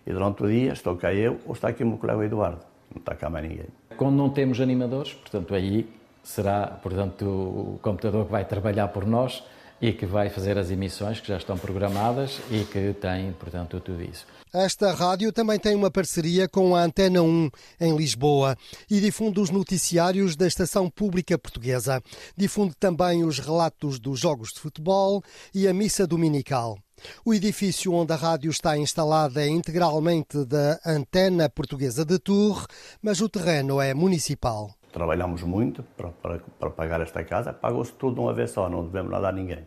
e 0.06 0.12
durante 0.12 0.44
o 0.44 0.48
dia 0.48 0.74
estou 0.74 0.96
cá 0.96 1.14
eu 1.14 1.40
ou 1.46 1.54
está 1.54 1.70
aqui 1.70 1.84
o 1.84 1.88
meu 1.88 1.98
colega 1.98 2.24
Eduardo, 2.26 2.62
não 2.94 3.00
está 3.00 3.16
cá 3.16 3.30
mais 3.30 3.48
ninguém. 3.48 3.68
Quando 3.98 4.16
não 4.16 4.30
temos 4.30 4.60
animadores, 4.60 5.14
portanto, 5.14 5.56
aí 5.56 5.88
será, 6.26 6.68
portanto, 6.68 7.26
o 7.26 7.80
computador 7.82 8.26
que 8.26 8.32
vai 8.32 8.44
trabalhar 8.44 8.90
por 8.90 9.06
nós 9.06 9.44
e 9.82 9.94
que 9.94 10.06
vai 10.06 10.30
fazer 10.30 10.58
as 10.58 10.72
emissões 10.72 11.20
que 11.20 11.28
já 11.28 11.38
estão 11.38 11.58
programadas 11.58 12.40
e 12.50 12.64
que 12.64 12.94
tem, 12.94 13.32
portanto, 13.34 13.80
tudo 13.80 14.02
isso. 14.02 14.26
Esta 14.54 14.94
rádio 14.94 15.34
também 15.34 15.60
tem 15.60 15.76
uma 15.76 15.92
parceria 15.92 16.48
com 16.48 16.76
a 16.76 16.84
Antena 16.84 17.22
1 17.22 17.50
em 17.82 17.96
Lisboa 17.96 18.58
e 18.90 19.02
difunde 19.02 19.40
os 19.40 19.50
noticiários 19.50 20.36
da 20.36 20.48
Estação 20.48 20.90
Pública 20.90 21.38
Portuguesa. 21.38 22.02
Difunde 22.38 22.74
também 22.80 23.24
os 23.24 23.38
relatos 23.38 24.00
dos 24.00 24.20
jogos 24.20 24.54
de 24.54 24.62
futebol 24.62 25.22
e 25.54 25.68
a 25.68 25.74
missa 25.74 26.08
dominical. 26.08 26.78
O 27.26 27.34
edifício 27.34 27.92
onde 27.94 28.14
a 28.14 28.16
rádio 28.16 28.50
está 28.50 28.78
instalada 28.78 29.44
é 29.44 29.48
integralmente 29.48 30.46
da 30.46 30.80
Antena 30.86 31.50
Portuguesa 31.50 32.06
de 32.06 32.18
Tours, 32.18 32.66
mas 33.02 33.20
o 33.20 33.28
terreno 33.28 33.82
é 33.82 33.94
municipal. 33.94 34.74
Trabalhamos 35.00 35.44
muito 35.44 35.84
para, 35.98 36.08
para, 36.08 36.40
para 36.58 36.70
pagar 36.70 37.02
esta 37.02 37.22
casa, 37.22 37.52
pagou-se 37.52 37.92
tudo 37.92 38.14
de 38.14 38.20
uma 38.22 38.34
vez 38.34 38.52
só, 38.52 38.70
não 38.70 38.82
devemos 38.86 39.12
nada 39.12 39.28
a 39.28 39.32
ninguém. 39.34 39.60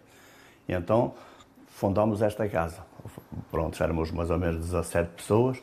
E 0.66 0.72
então 0.72 1.12
fundamos 1.68 2.22
esta 2.22 2.48
casa. 2.48 2.78
Pronto, 3.50 3.80
éramos 3.82 4.10
mais 4.10 4.30
ou 4.30 4.38
menos 4.38 4.64
17 4.64 5.10
pessoas. 5.14 5.58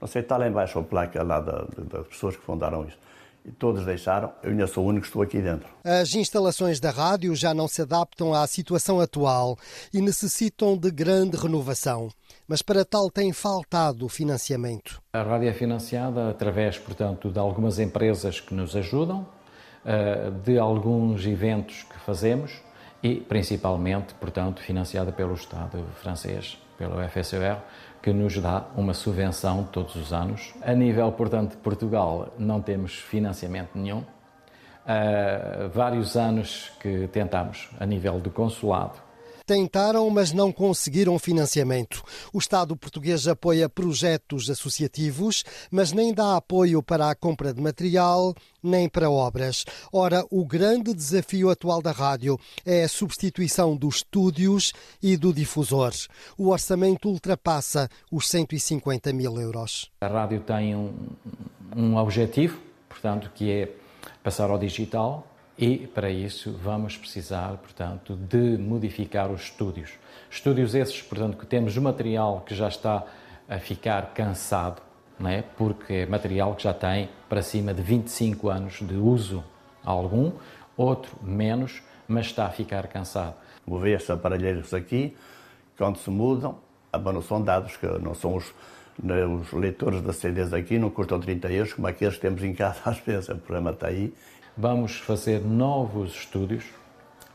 Não 0.00 0.06
sei, 0.06 0.22
está 0.22 0.36
lá 0.36 0.46
embaixo 0.46 0.78
a 0.78 0.84
placa 0.84 1.20
lá 1.24 1.40
da- 1.40 1.66
das 1.90 2.06
pessoas 2.06 2.36
que 2.36 2.42
fundaram 2.44 2.84
isto. 2.86 3.00
E 3.44 3.50
todos 3.50 3.84
deixaram, 3.84 4.30
eu 4.40 4.50
ainda 4.50 4.68
sou 4.68 4.84
o 4.84 4.88
único 4.88 5.02
que 5.02 5.08
estou 5.08 5.22
aqui 5.22 5.40
dentro. 5.40 5.68
As 5.82 6.14
instalações 6.14 6.78
da 6.78 6.90
rádio 6.92 7.34
já 7.34 7.52
não 7.52 7.66
se 7.66 7.82
adaptam 7.82 8.32
à 8.32 8.46
situação 8.46 9.00
atual 9.00 9.58
e 9.92 10.00
necessitam 10.00 10.76
de 10.76 10.92
grande 10.92 11.36
renovação. 11.36 12.08
Mas 12.50 12.62
para 12.62 12.82
tal 12.82 13.10
tem 13.10 13.30
faltado 13.30 14.08
financiamento. 14.08 15.02
A 15.12 15.20
rádio 15.20 15.50
é 15.50 15.52
financiada 15.52 16.30
através, 16.30 16.78
portanto, 16.78 17.30
de 17.30 17.38
algumas 17.38 17.78
empresas 17.78 18.40
que 18.40 18.54
nos 18.54 18.74
ajudam, 18.74 19.26
eh, 19.84 20.30
de 20.42 20.58
alguns 20.58 21.26
eventos 21.26 21.82
que 21.82 21.98
fazemos 21.98 22.58
e, 23.02 23.16
principalmente, 23.16 24.14
portanto, 24.14 24.62
financiada 24.62 25.12
pelo 25.12 25.34
Estado 25.34 25.84
francês, 25.96 26.56
pelo 26.78 26.96
FSOR, 27.10 27.58
que 28.02 28.14
nos 28.14 28.38
dá 28.38 28.64
uma 28.74 28.94
subvenção 28.94 29.64
todos 29.64 29.94
os 29.94 30.10
anos. 30.14 30.54
A 30.62 30.72
nível, 30.72 31.12
portanto, 31.12 31.50
de 31.50 31.58
Portugal, 31.58 32.32
não 32.38 32.62
temos 32.62 32.94
financiamento 32.94 33.72
nenhum. 33.74 34.02
Há 34.86 35.68
vários 35.68 36.16
anos 36.16 36.72
que 36.80 37.08
tentamos, 37.08 37.68
a 37.78 37.84
nível 37.84 38.18
do 38.18 38.30
consulado, 38.30 39.06
Tentaram, 39.48 40.10
mas 40.10 40.30
não 40.30 40.52
conseguiram 40.52 41.18
financiamento. 41.18 42.02
O 42.34 42.38
Estado 42.38 42.76
português 42.76 43.26
apoia 43.26 43.66
projetos 43.66 44.50
associativos, 44.50 45.42
mas 45.70 45.90
nem 45.90 46.12
dá 46.12 46.36
apoio 46.36 46.82
para 46.82 47.08
a 47.08 47.14
compra 47.14 47.54
de 47.54 47.62
material 47.62 48.34
nem 48.62 48.90
para 48.90 49.10
obras. 49.10 49.64
Ora, 49.90 50.22
o 50.30 50.44
grande 50.44 50.92
desafio 50.92 51.48
atual 51.48 51.80
da 51.80 51.92
rádio 51.92 52.38
é 52.66 52.84
a 52.84 52.88
substituição 52.88 53.74
dos 53.74 53.96
estúdios 53.96 54.74
e 55.02 55.16
do 55.16 55.32
difusor. 55.32 55.92
O 56.36 56.48
orçamento 56.50 57.08
ultrapassa 57.08 57.88
os 58.12 58.28
150 58.28 59.14
mil 59.14 59.40
euros. 59.40 59.90
A 60.02 60.08
rádio 60.08 60.40
tem 60.40 60.76
um, 60.76 60.92
um 61.74 61.96
objetivo, 61.96 62.60
portanto, 62.86 63.30
que 63.34 63.50
é 63.50 63.72
passar 64.22 64.50
ao 64.50 64.58
digital 64.58 65.26
e, 65.58 65.88
para 65.88 66.08
isso, 66.08 66.52
vamos 66.62 66.96
precisar, 66.96 67.56
portanto, 67.56 68.14
de 68.14 68.56
modificar 68.56 69.28
os 69.30 69.42
estúdios. 69.42 69.90
Estúdios 70.30 70.74
esses, 70.74 71.02
portanto, 71.02 71.36
que 71.36 71.44
temos 71.44 71.76
material 71.76 72.42
que 72.46 72.54
já 72.54 72.68
está 72.68 73.04
a 73.48 73.58
ficar 73.58 74.14
cansado, 74.14 74.80
não 75.18 75.28
é? 75.28 75.42
porque 75.42 75.92
é 75.92 76.06
material 76.06 76.54
que 76.54 76.62
já 76.62 76.72
tem 76.72 77.08
para 77.28 77.42
cima 77.42 77.74
de 77.74 77.82
25 77.82 78.48
anos 78.48 78.78
de 78.80 78.94
uso 78.94 79.42
algum, 79.84 80.30
outro 80.76 81.16
menos, 81.20 81.82
mas 82.06 82.26
está 82.26 82.46
a 82.46 82.50
ficar 82.50 82.86
cansado. 82.86 83.34
Vou 83.66 83.80
ver 83.80 83.96
estes 83.96 84.10
aparelheiros 84.10 84.72
aqui, 84.72 85.16
quando 85.76 85.98
se 85.98 86.08
mudam, 86.08 86.58
ah, 86.92 86.98
não 86.98 87.20
são 87.20 87.42
dados, 87.42 87.76
que 87.76 87.86
não 87.86 88.14
são 88.14 88.36
os, 88.36 88.54
os 89.02 89.52
leitores 89.52 90.02
das 90.02 90.16
CDs 90.16 90.52
aqui, 90.52 90.78
não 90.78 90.90
custam 90.90 91.18
30 91.18 91.52
euros, 91.52 91.72
como 91.72 91.88
aqueles 91.88 92.14
que 92.14 92.20
temos 92.20 92.44
em 92.44 92.54
casa 92.54 92.78
às 92.86 92.98
vezes, 92.98 93.28
o 93.28 93.36
problema 93.36 93.70
está 93.70 93.88
aí. 93.88 94.14
Vamos 94.60 94.96
fazer 94.96 95.40
novos 95.40 96.16
estúdios, 96.16 96.64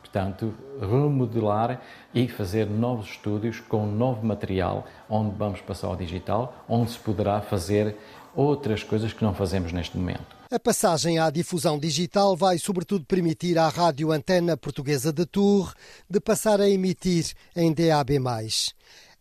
portanto, 0.02 0.54
remodelar 0.78 1.82
e 2.14 2.28
fazer 2.28 2.70
novos 2.70 3.12
estúdios 3.12 3.62
com 3.62 3.88
novo 3.88 4.26
material, 4.26 4.86
onde 5.10 5.34
vamos 5.38 5.62
passar 5.62 5.88
ao 5.88 5.96
digital, 5.96 6.54
onde 6.68 6.92
se 6.92 7.00
poderá 7.00 7.40
fazer 7.40 7.96
outras 8.36 8.84
coisas 8.84 9.14
que 9.14 9.24
não 9.24 9.34
fazemos 9.34 9.72
neste 9.72 9.98
momento. 9.98 10.36
A 10.52 10.60
passagem 10.60 11.18
à 11.18 11.30
difusão 11.30 11.80
digital 11.80 12.36
vai, 12.36 12.58
sobretudo, 12.58 13.06
permitir 13.06 13.58
à 13.58 13.70
Rádio 13.70 14.12
Antena 14.12 14.58
Portuguesa 14.58 15.14
de 15.14 15.26
Tours 15.26 15.74
de 16.10 16.20
passar 16.20 16.60
a 16.60 16.70
emitir 16.70 17.32
em 17.56 17.74
DAB+. 17.74 18.20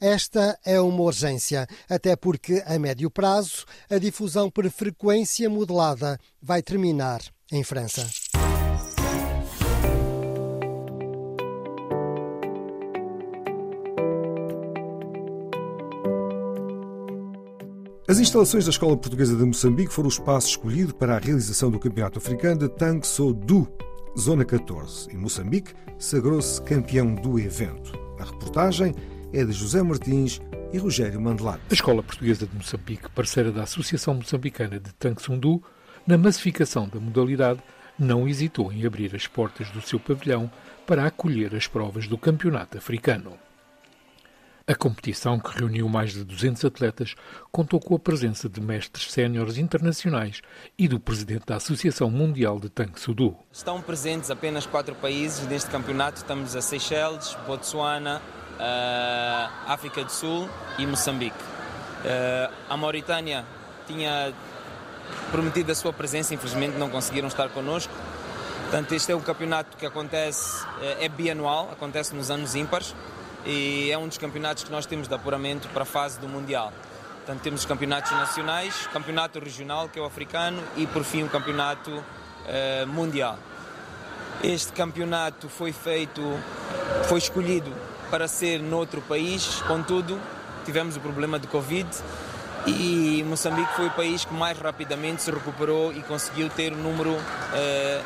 Esta 0.00 0.58
é 0.66 0.80
uma 0.80 1.02
urgência, 1.02 1.68
até 1.88 2.16
porque, 2.16 2.64
a 2.66 2.76
médio 2.80 3.08
prazo, 3.08 3.64
a 3.88 3.96
difusão 3.96 4.50
por 4.50 4.68
frequência 4.68 5.48
modelada 5.48 6.18
vai 6.42 6.60
terminar 6.60 7.20
em 7.52 7.62
França. 7.62 8.08
As 18.08 18.18
instalações 18.18 18.64
da 18.64 18.70
Escola 18.70 18.96
Portuguesa 18.96 19.36
de 19.36 19.44
Moçambique 19.44 19.92
foram 19.92 20.08
o 20.08 20.12
espaço 20.12 20.48
escolhido 20.48 20.94
para 20.94 21.16
a 21.16 21.18
realização 21.18 21.70
do 21.70 21.78
Campeonato 21.78 22.18
Africano 22.18 22.60
de 22.60 22.68
Tang 22.68 23.06
Sou 23.06 23.32
Du, 23.32 23.66
Zona 24.18 24.44
14, 24.44 25.10
e 25.10 25.16
Moçambique 25.16 25.72
sagrou-se 25.98 26.60
campeão 26.60 27.14
do 27.14 27.38
evento. 27.38 27.92
A 28.18 28.24
reportagem 28.24 28.94
é 29.32 29.44
de 29.44 29.52
José 29.52 29.82
Martins 29.82 30.40
e 30.72 30.78
Rogério 30.78 31.20
Mandelado. 31.20 31.60
A 31.70 31.72
Escola 31.72 32.02
Portuguesa 32.02 32.46
de 32.46 32.54
Moçambique, 32.54 33.08
parceira 33.10 33.50
da 33.50 33.62
Associação 33.62 34.14
Moçambicana 34.14 34.78
de 34.78 34.92
Tangsundu, 34.94 35.62
na 36.06 36.18
massificação 36.18 36.88
da 36.88 36.98
modalidade, 36.98 37.60
não 37.98 38.26
hesitou 38.26 38.72
em 38.72 38.84
abrir 38.84 39.14
as 39.14 39.26
portas 39.26 39.70
do 39.70 39.80
seu 39.80 40.00
pavilhão 40.00 40.50
para 40.86 41.06
acolher 41.06 41.54
as 41.54 41.66
provas 41.66 42.08
do 42.08 42.18
Campeonato 42.18 42.78
Africano. 42.78 43.38
A 44.66 44.74
competição, 44.76 45.40
que 45.40 45.58
reuniu 45.58 45.88
mais 45.88 46.12
de 46.12 46.24
200 46.24 46.64
atletas, 46.64 47.14
contou 47.50 47.80
com 47.80 47.96
a 47.96 47.98
presença 47.98 48.48
de 48.48 48.60
mestres 48.60 49.10
séniores 49.10 49.58
internacionais 49.58 50.40
e 50.78 50.86
do 50.86 51.00
presidente 51.00 51.46
da 51.46 51.56
Associação 51.56 52.08
Mundial 52.08 52.60
de 52.60 52.68
Tang 52.68 52.98
Sudu. 52.98 53.36
Estão 53.52 53.82
presentes 53.82 54.30
apenas 54.30 54.64
quatro 54.64 54.94
países 54.94 55.46
neste 55.48 55.68
campeonato. 55.68 56.18
Estamos 56.18 56.54
a 56.54 56.62
Seychelles, 56.62 57.36
Botsuana, 57.44 58.22
eh, 58.58 59.48
África 59.66 60.04
do 60.04 60.12
Sul 60.12 60.48
e 60.78 60.86
Moçambique. 60.86 61.36
Eh, 62.04 62.50
a 62.68 62.76
Mauritânia 62.76 63.44
tinha 63.88 64.32
prometido 65.30 65.72
a 65.72 65.74
sua 65.74 65.92
presença, 65.92 66.34
infelizmente 66.34 66.76
não 66.76 66.88
conseguiram 66.88 67.28
estar 67.28 67.48
connosco. 67.48 67.92
Portanto, 68.62 68.94
este 68.94 69.12
é 69.12 69.16
um 69.16 69.20
campeonato 69.20 69.76
que 69.76 69.84
acontece, 69.84 70.64
eh, 70.80 71.04
é 71.04 71.08
bianual, 71.08 71.70
acontece 71.72 72.14
nos 72.14 72.30
anos 72.30 72.54
ímpares 72.54 72.94
e 73.44 73.90
é 73.90 73.98
um 73.98 74.08
dos 74.08 74.18
campeonatos 74.18 74.64
que 74.64 74.70
nós 74.70 74.86
temos 74.86 75.08
de 75.08 75.14
apuramento 75.14 75.68
para 75.68 75.82
a 75.82 75.86
fase 75.86 76.18
do 76.18 76.28
Mundial. 76.28 76.72
Portanto, 77.18 77.42
temos 77.42 77.60
os 77.60 77.66
campeonatos 77.66 78.10
nacionais, 78.12 78.88
campeonato 78.92 79.38
regional, 79.38 79.88
que 79.88 79.98
é 79.98 80.02
o 80.02 80.04
africano, 80.04 80.62
e 80.76 80.86
por 80.86 81.04
fim 81.04 81.22
o 81.22 81.28
campeonato 81.28 82.02
eh, 82.46 82.84
mundial. 82.86 83.38
Este 84.42 84.72
campeonato 84.72 85.48
foi 85.48 85.72
feito, 85.72 86.20
foi 87.04 87.18
escolhido 87.18 87.72
para 88.10 88.26
ser 88.26 88.58
noutro 88.60 89.00
país, 89.02 89.62
contudo, 89.68 90.20
tivemos 90.64 90.96
o 90.96 91.00
problema 91.00 91.38
de 91.38 91.46
Covid 91.46 91.88
e 92.66 93.25
Moçambique 93.25 93.72
foi 93.75 93.87
o 93.87 93.90
país 93.90 94.25
que 94.25 94.33
mais 94.33 94.59
rapidamente 94.59 95.22
se 95.22 95.31
recuperou 95.31 95.92
e 95.92 96.03
conseguiu 96.03 96.48
ter 96.48 96.72
um 96.72 96.77
número 96.77 97.16
eh, 97.55 98.01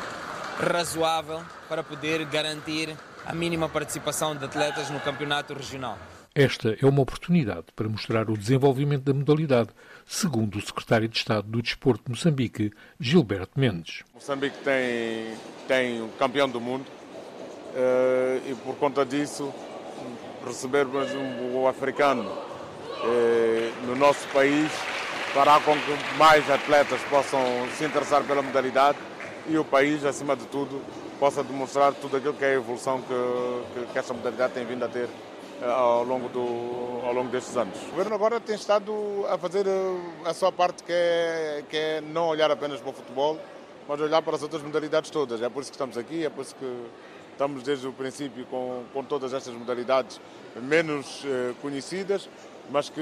razoável 0.59 1.41
para 1.69 1.83
poder 1.83 2.25
garantir 2.25 2.95
a 3.25 3.33
mínima 3.33 3.69
participação 3.69 4.35
de 4.35 4.45
atletas 4.45 4.89
no 4.89 4.99
campeonato 4.99 5.53
regional. 5.53 5.97
Esta 6.33 6.75
é 6.79 6.85
uma 6.85 7.01
oportunidade 7.01 7.65
para 7.75 7.89
mostrar 7.89 8.29
o 8.29 8.37
desenvolvimento 8.37 9.03
da 9.03 9.13
modalidade, 9.13 9.69
segundo 10.05 10.57
o 10.57 10.61
secretário 10.61 11.07
de 11.07 11.17
Estado 11.17 11.47
do 11.47 11.61
Desporto 11.61 12.05
de 12.05 12.11
Moçambique, 12.11 12.71
Gilberto 12.99 13.59
Mendes. 13.59 14.03
Moçambique 14.13 14.57
tem, 14.63 15.35
tem 15.67 16.01
um 16.01 16.09
campeão 16.09 16.47
do 16.47 16.61
mundo 16.61 16.85
eh, 17.75 18.41
e 18.49 18.55
por 18.55 18.75
conta 18.75 19.05
disso 19.05 19.53
recebermos 20.45 21.11
um, 21.13 21.55
o 21.61 21.67
africano 21.67 22.31
eh, 23.03 23.71
no 23.85 23.95
nosso 23.95 24.27
país 24.29 24.71
fará 25.33 25.59
com 25.59 25.73
que 25.73 26.17
mais 26.17 26.49
atletas 26.49 26.99
possam 27.09 27.41
se 27.77 27.85
interessar 27.85 28.23
pela 28.23 28.41
modalidade 28.41 28.97
e 29.47 29.57
o 29.57 29.63
país, 29.63 30.03
acima 30.03 30.35
de 30.35 30.45
tudo, 30.45 30.81
possa 31.19 31.43
demonstrar 31.43 31.93
tudo 31.93 32.17
aquilo 32.17 32.33
que 32.33 32.43
é 32.43 32.49
a 32.49 32.53
evolução 32.53 33.01
que, 33.01 33.63
que, 33.73 33.93
que 33.93 33.99
esta 33.99 34.13
modalidade 34.13 34.53
tem 34.53 34.65
vindo 34.65 34.83
a 34.83 34.87
ter 34.87 35.07
eh, 35.61 35.65
ao 35.65 36.03
longo, 36.03 36.27
do, 36.29 37.05
ao 37.05 37.13
longo 37.13 37.29
destes 37.29 37.55
anos. 37.55 37.77
O 37.87 37.91
governo 37.91 38.15
agora 38.15 38.39
tem 38.39 38.55
estado 38.55 38.93
a 39.29 39.37
fazer 39.37 39.65
eh, 39.67 39.97
a 40.25 40.33
sua 40.33 40.51
parte, 40.51 40.83
que 40.83 40.91
é, 40.91 41.63
que 41.69 41.77
é 41.77 42.01
não 42.01 42.27
olhar 42.27 42.51
apenas 42.51 42.79
para 42.79 42.89
o 42.89 42.93
futebol, 42.93 43.39
mas 43.87 44.01
olhar 44.01 44.21
para 44.21 44.35
as 44.35 44.43
outras 44.43 44.61
modalidades 44.61 45.09
todas. 45.09 45.41
É 45.41 45.49
por 45.49 45.61
isso 45.61 45.71
que 45.71 45.75
estamos 45.75 45.97
aqui, 45.97 46.25
é 46.25 46.29
por 46.29 46.41
isso 46.41 46.55
que 46.55 46.85
estamos 47.31 47.63
desde 47.63 47.87
o 47.87 47.93
princípio 47.93 48.45
com, 48.45 48.83
com 48.93 49.03
todas 49.03 49.33
estas 49.33 49.53
modalidades 49.53 50.19
menos 50.55 51.23
conhecidas, 51.61 52.27
mas 52.69 52.89
que 52.89 53.01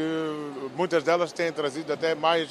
muitas 0.75 1.03
delas 1.03 1.31
têm 1.31 1.51
trazido 1.51 1.91
até 1.91 2.13
mais 2.15 2.49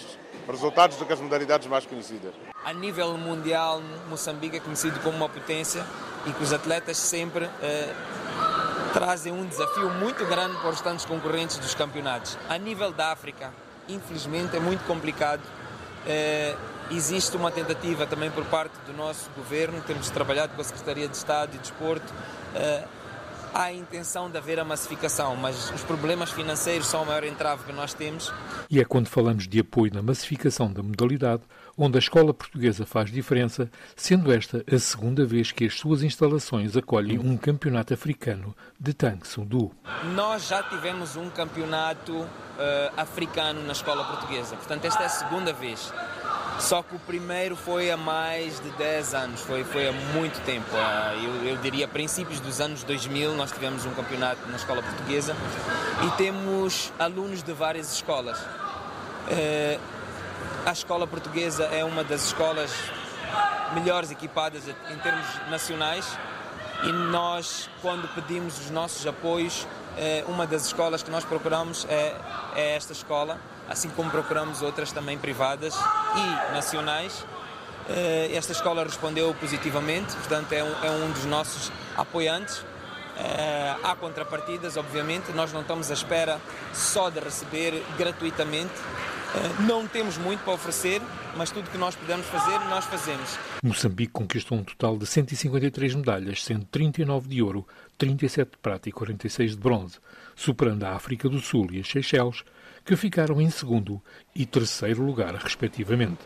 resultados 0.48 0.96
do 0.96 1.06
que 1.06 1.12
as 1.12 1.20
modalidades 1.20 1.66
mais 1.66 1.86
conhecidas. 1.86 2.34
A 2.64 2.72
nível 2.72 3.16
mundial, 3.16 3.80
Moçambique 4.08 4.56
é 4.56 4.60
conhecido 4.60 4.98
como 5.00 5.16
uma 5.16 5.28
potência 5.28 5.84
e 6.26 6.32
que 6.32 6.42
os 6.42 6.52
atletas 6.52 6.96
sempre 6.96 7.48
eh, 7.62 7.92
trazem 8.92 9.32
um 9.32 9.44
desafio 9.46 9.90
muito 9.90 10.24
grande 10.26 10.56
para 10.56 10.70
os 10.70 10.80
tantos 10.80 11.04
concorrentes 11.04 11.58
dos 11.58 11.74
campeonatos. 11.74 12.38
A 12.48 12.56
nível 12.58 12.92
da 12.92 13.12
África, 13.12 13.52
infelizmente, 13.88 14.56
é 14.56 14.60
muito 14.60 14.84
complicado. 14.86 15.42
Eh, 16.06 16.54
existe 16.90 17.36
uma 17.36 17.50
tentativa 17.50 18.06
também 18.06 18.30
por 18.30 18.44
parte 18.46 18.74
do 18.86 18.92
nosso 18.92 19.30
governo, 19.36 19.80
temos 19.86 20.10
trabalhado 20.10 20.54
com 20.54 20.60
a 20.60 20.64
Secretaria 20.64 21.08
de 21.08 21.16
Estado 21.16 21.54
e 21.54 21.58
Desporto. 21.58 22.12
Eh, 22.54 22.84
há 23.54 23.64
a 23.64 23.72
intenção 23.72 24.28
de 24.28 24.36
haver 24.36 24.58
a 24.58 24.64
massificação, 24.64 25.36
mas 25.36 25.70
os 25.70 25.82
problemas 25.84 26.30
financeiros 26.30 26.88
são 26.88 27.04
o 27.04 27.06
maior 27.06 27.24
entrave 27.24 27.64
que 27.64 27.72
nós 27.72 27.94
temos. 27.94 28.32
E 28.68 28.80
é 28.80 28.84
quando 28.84 29.06
falamos 29.06 29.46
de 29.46 29.60
apoio 29.60 29.94
na 29.94 30.02
massificação 30.02 30.72
da 30.72 30.82
modalidade 30.82 31.42
onde 31.76 31.96
a 31.96 31.98
escola 31.98 32.32
portuguesa 32.32 32.86
faz 32.86 33.10
diferença, 33.10 33.70
sendo 33.96 34.32
esta 34.32 34.64
a 34.72 34.78
segunda 34.78 35.24
vez 35.24 35.52
que 35.52 35.64
as 35.64 35.74
suas 35.74 36.02
instalações 36.02 36.76
acolhem 36.76 37.18
um 37.18 37.36
campeonato 37.36 37.92
africano 37.92 38.54
de 38.78 38.94
Soo 39.24 39.44
Do. 39.44 39.72
Nós 40.14 40.48
já 40.48 40.62
tivemos 40.62 41.16
um 41.16 41.28
campeonato 41.30 42.26
eh, 42.58 42.92
africano 42.96 43.62
na 43.64 43.72
escola 43.72 44.04
portuguesa, 44.04 44.56
portanto, 44.56 44.84
esta 44.84 45.02
é 45.02 45.06
a 45.06 45.10
segunda 45.10 45.52
vez. 45.52 45.92
Só 46.60 46.82
que 46.82 46.94
o 46.94 46.98
primeiro 47.00 47.56
foi 47.56 47.90
há 47.90 47.96
mais 47.96 48.58
de 48.60 48.70
10 48.70 49.14
anos, 49.14 49.40
foi, 49.40 49.64
foi 49.64 49.88
há 49.88 49.92
muito 49.92 50.42
tempo. 50.44 50.66
Ah, 50.74 51.12
Eu, 51.14 51.48
eu 51.50 51.56
diria 51.58 51.86
princípios 51.86 52.40
dos 52.40 52.60
anos 52.60 52.82
2000, 52.84 53.34
nós 53.34 53.50
tivemos 53.52 53.84
um 53.84 53.90
campeonato 53.90 54.40
na 54.48 54.56
escola 54.56 54.82
portuguesa 54.82 55.36
e 56.06 56.10
temos 56.16 56.92
alunos 56.98 57.42
de 57.42 57.52
várias 57.52 57.92
escolas. 57.92 58.38
Eh, 59.28 59.78
A 60.66 60.72
escola 60.72 61.06
portuguesa 61.06 61.64
é 61.64 61.84
uma 61.84 62.02
das 62.02 62.24
escolas 62.26 62.70
melhores 63.74 64.10
equipadas 64.10 64.62
em 64.66 64.96
termos 64.98 65.26
nacionais 65.50 66.06
e 66.84 66.92
nós, 66.92 67.68
quando 67.82 68.08
pedimos 68.14 68.58
os 68.58 68.70
nossos 68.70 69.06
apoios, 69.06 69.66
eh, 69.98 70.24
uma 70.28 70.46
das 70.46 70.66
escolas 70.66 71.02
que 71.02 71.10
nós 71.10 71.24
procuramos 71.24 71.84
é, 71.90 72.14
é 72.56 72.74
esta 72.74 72.92
escola, 72.92 73.38
assim 73.68 73.88
como 73.90 74.10
procuramos 74.10 74.62
outras 74.62 74.92
também 74.92 75.18
privadas 75.18 75.74
e 75.74 76.52
nacionais. 76.52 77.24
Eh, 77.88 78.30
Esta 78.34 78.52
escola 78.52 78.84
respondeu 78.84 79.34
positivamente, 79.34 80.14
portanto, 80.16 80.52
é 80.52 80.62
um, 80.64 80.84
é 80.84 80.90
um 80.90 81.10
dos 81.12 81.24
nossos 81.24 81.70
apoiantes. 81.96 82.64
Eh, 83.16 83.76
há 83.82 83.94
contrapartidas, 83.94 84.76
obviamente, 84.76 85.30
nós 85.32 85.52
não 85.52 85.60
estamos 85.60 85.90
à 85.90 85.94
espera 85.94 86.40
só 86.72 87.10
de 87.10 87.20
receber 87.20 87.82
gratuitamente. 87.96 88.72
Eh, 89.34 89.62
não 89.62 89.86
temos 89.86 90.16
muito 90.16 90.42
para 90.44 90.54
oferecer, 90.54 91.00
mas 91.36 91.50
tudo 91.50 91.70
que 91.70 91.78
nós 91.78 91.94
pudermos 91.94 92.26
fazer, 92.26 92.58
nós 92.70 92.84
fazemos. 92.86 93.38
Moçambique 93.62 94.12
conquistou 94.12 94.58
um 94.58 94.64
total 94.64 94.96
de 94.96 95.06
153 95.06 95.94
medalhas, 95.94 96.42
sendo 96.42 96.64
39 96.66 97.28
de 97.28 97.42
ouro, 97.42 97.66
37 97.98 98.52
de 98.52 98.58
prata 98.58 98.88
e 98.88 98.92
46 98.92 99.52
de 99.52 99.56
bronze, 99.58 99.98
superando 100.34 100.84
a 100.84 100.94
África 100.94 101.28
do 101.28 101.40
Sul 101.40 101.68
e 101.70 101.80
as 101.80 101.88
Seychelles, 101.88 102.44
que 102.84 102.96
ficaram 102.96 103.40
em 103.40 103.50
segundo 103.50 104.00
e 104.34 104.44
terceiro 104.44 105.02
lugar, 105.02 105.34
respectivamente. 105.34 106.20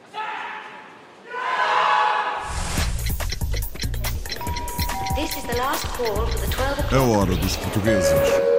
This 5.14 5.36
is 5.36 5.42
the 5.44 5.56
last 5.56 5.86
call 5.96 6.26
for 6.26 6.40
the 6.40 6.46
12 6.46 6.80
o'clock. 6.80 6.94
A 6.94 7.02
hora 7.02 7.36
dos 7.36 7.56
portugueses. 7.56 8.57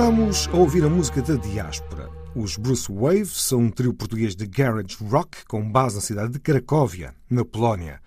Voltamos 0.00 0.48
a 0.48 0.56
ouvir 0.56 0.82
a 0.82 0.88
música 0.88 1.20
da 1.20 1.34
diáspora. 1.34 2.08
Os 2.34 2.56
Bruce 2.56 2.90
Wave 2.90 3.26
são 3.26 3.58
um 3.60 3.70
trio 3.70 3.92
português 3.92 4.34
de 4.34 4.46
garage 4.46 4.96
rock 4.98 5.44
com 5.46 5.70
base 5.70 5.96
na 5.96 6.00
cidade 6.00 6.32
de 6.32 6.38
Cracóvia, 6.38 7.14
na 7.28 7.44
Polónia. 7.44 8.00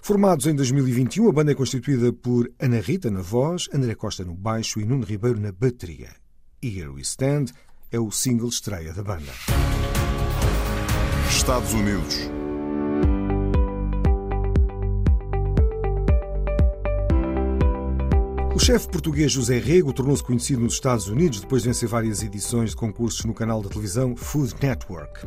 Formados 0.00 0.46
em 0.46 0.54
2021, 0.54 1.28
a 1.28 1.32
banda 1.32 1.52
é 1.52 1.54
constituída 1.54 2.10
por 2.14 2.50
Ana 2.58 2.80
Rita 2.80 3.10
na 3.10 3.20
voz, 3.20 3.68
André 3.74 3.94
Costa 3.94 4.24
no 4.24 4.32
baixo 4.32 4.80
e 4.80 4.86
Nuno 4.86 5.04
Ribeiro 5.04 5.38
na 5.38 5.52
bateria. 5.52 6.12
Here 6.62 6.88
We 6.88 7.02
Stand 7.02 7.52
é 7.92 8.00
o 8.00 8.10
single 8.10 8.48
estreia 8.48 8.94
da 8.94 9.02
banda. 9.02 9.32
Estados 11.28 11.74
Unidos. 11.74 12.20
O 18.54 18.58
chefe 18.60 18.88
português 18.88 19.32
José 19.32 19.58
Rego 19.58 19.92
tornou-se 19.92 20.22
conhecido 20.22 20.60
nos 20.60 20.74
Estados 20.74 21.08
Unidos 21.08 21.40
depois 21.40 21.62
de 21.62 21.68
vencer 21.70 21.88
várias 21.88 22.22
edições 22.22 22.70
de 22.70 22.76
concursos 22.76 23.24
no 23.24 23.34
canal 23.34 23.60
da 23.60 23.68
televisão 23.68 24.14
Food 24.14 24.54
Network. 24.62 25.26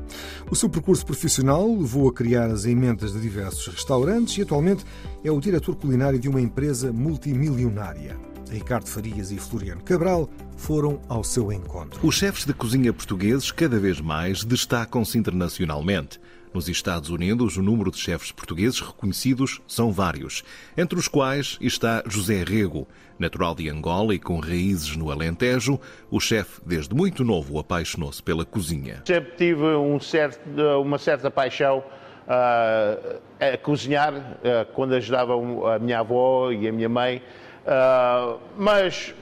O 0.50 0.56
seu 0.56 0.70
percurso 0.70 1.06
profissional 1.06 1.68
levou 1.68 2.08
a 2.08 2.14
criar 2.14 2.50
as 2.50 2.64
emendas 2.64 3.12
de 3.12 3.20
diversos 3.20 3.68
restaurantes 3.68 4.38
e 4.38 4.44
atualmente 4.44 4.86
é 5.26 5.30
o 5.30 5.42
diretor 5.42 5.76
culinário 5.76 6.18
de 6.18 6.30
uma 6.30 6.40
empresa 6.40 6.94
multimilionária. 6.94 8.18
Ricardo 8.50 8.88
Farias 8.88 9.30
e 9.30 9.38
Floriano 9.38 9.82
Cabral 9.84 10.30
foram 10.56 11.02
ao 11.10 11.22
seu 11.22 11.52
encontro. 11.52 12.00
Os 12.08 12.16
chefes 12.16 12.46
de 12.46 12.54
cozinha 12.54 12.94
portugueses 12.94 13.52
cada 13.52 13.78
vez 13.78 14.00
mais 14.00 14.46
destacam-se 14.46 15.18
internacionalmente. 15.18 16.18
Nos 16.58 16.68
Estados 16.68 17.12
Unidos, 17.12 17.56
o 17.56 17.62
número 17.62 17.92
de 17.92 18.00
chefes 18.00 18.32
portugueses 18.32 18.82
reconhecidos 18.82 19.62
são 19.68 19.92
vários, 19.92 20.44
entre 20.76 20.98
os 20.98 21.08
quais 21.08 21.56
está 21.62 22.02
José 22.08 22.44
Rego. 22.44 22.88
Natural 23.20 23.54
de 23.54 23.70
Angola 23.70 24.16
e 24.16 24.18
com 24.18 24.40
raízes 24.40 24.98
no 24.98 25.12
Alentejo, 25.12 25.80
o 26.10 26.20
chefe, 26.20 26.60
desde 26.66 26.96
muito 26.96 27.24
novo, 27.24 27.60
apaixonou-se 27.60 28.24
pela 28.24 28.44
cozinha. 28.44 29.04
Sempre 29.06 29.36
tive 29.38 29.62
um 29.62 30.00
certo, 30.00 30.40
uma 30.82 30.98
certa 30.98 31.30
paixão 31.30 31.78
uh, 31.78 33.20
a 33.40 33.56
cozinhar, 33.60 34.16
uh, 34.16 34.74
quando 34.74 34.96
ajudava 34.96 35.34
a 35.76 35.78
minha 35.78 36.00
avó 36.00 36.52
e 36.52 36.68
a 36.68 36.72
minha 36.72 36.90
mãe, 36.90 37.22
uh, 37.68 38.40
mas, 38.58 39.14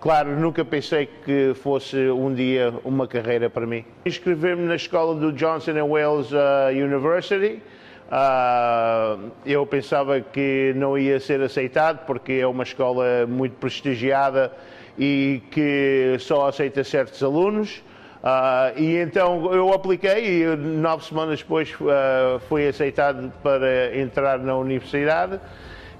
claro, 0.00 0.38
nunca 0.38 0.64
pensei 0.64 1.06
que 1.24 1.52
fosse 1.54 1.96
um 2.10 2.32
dia 2.32 2.72
uma 2.84 3.06
carreira 3.06 3.50
para 3.50 3.66
mim. 3.66 3.84
Inscrevi-me 4.04 4.62
na 4.62 4.76
escola 4.76 5.14
do 5.14 5.32
Johnson 5.32 5.74
Wales 5.86 6.30
University. 6.72 7.62
Uh, 8.06 9.30
eu 9.44 9.66
pensava 9.66 10.20
que 10.20 10.72
não 10.76 10.96
ia 10.96 11.18
ser 11.18 11.40
aceitado 11.40 12.06
porque 12.06 12.34
é 12.34 12.46
uma 12.46 12.62
escola 12.62 13.26
muito 13.26 13.54
prestigiada 13.54 14.52
e 14.96 15.42
que 15.50 16.16
só 16.20 16.48
aceita 16.48 16.84
certos 16.84 17.22
alunos. 17.22 17.82
E 18.76 18.96
então 18.96 19.52
eu 19.52 19.72
apliquei 19.72 20.42
e 20.42 20.56
nove 20.56 21.04
semanas 21.04 21.40
depois 21.40 21.72
fui 22.48 22.66
aceitado 22.66 23.32
para 23.40 23.96
entrar 23.96 24.38
na 24.38 24.56
universidade 24.56 25.38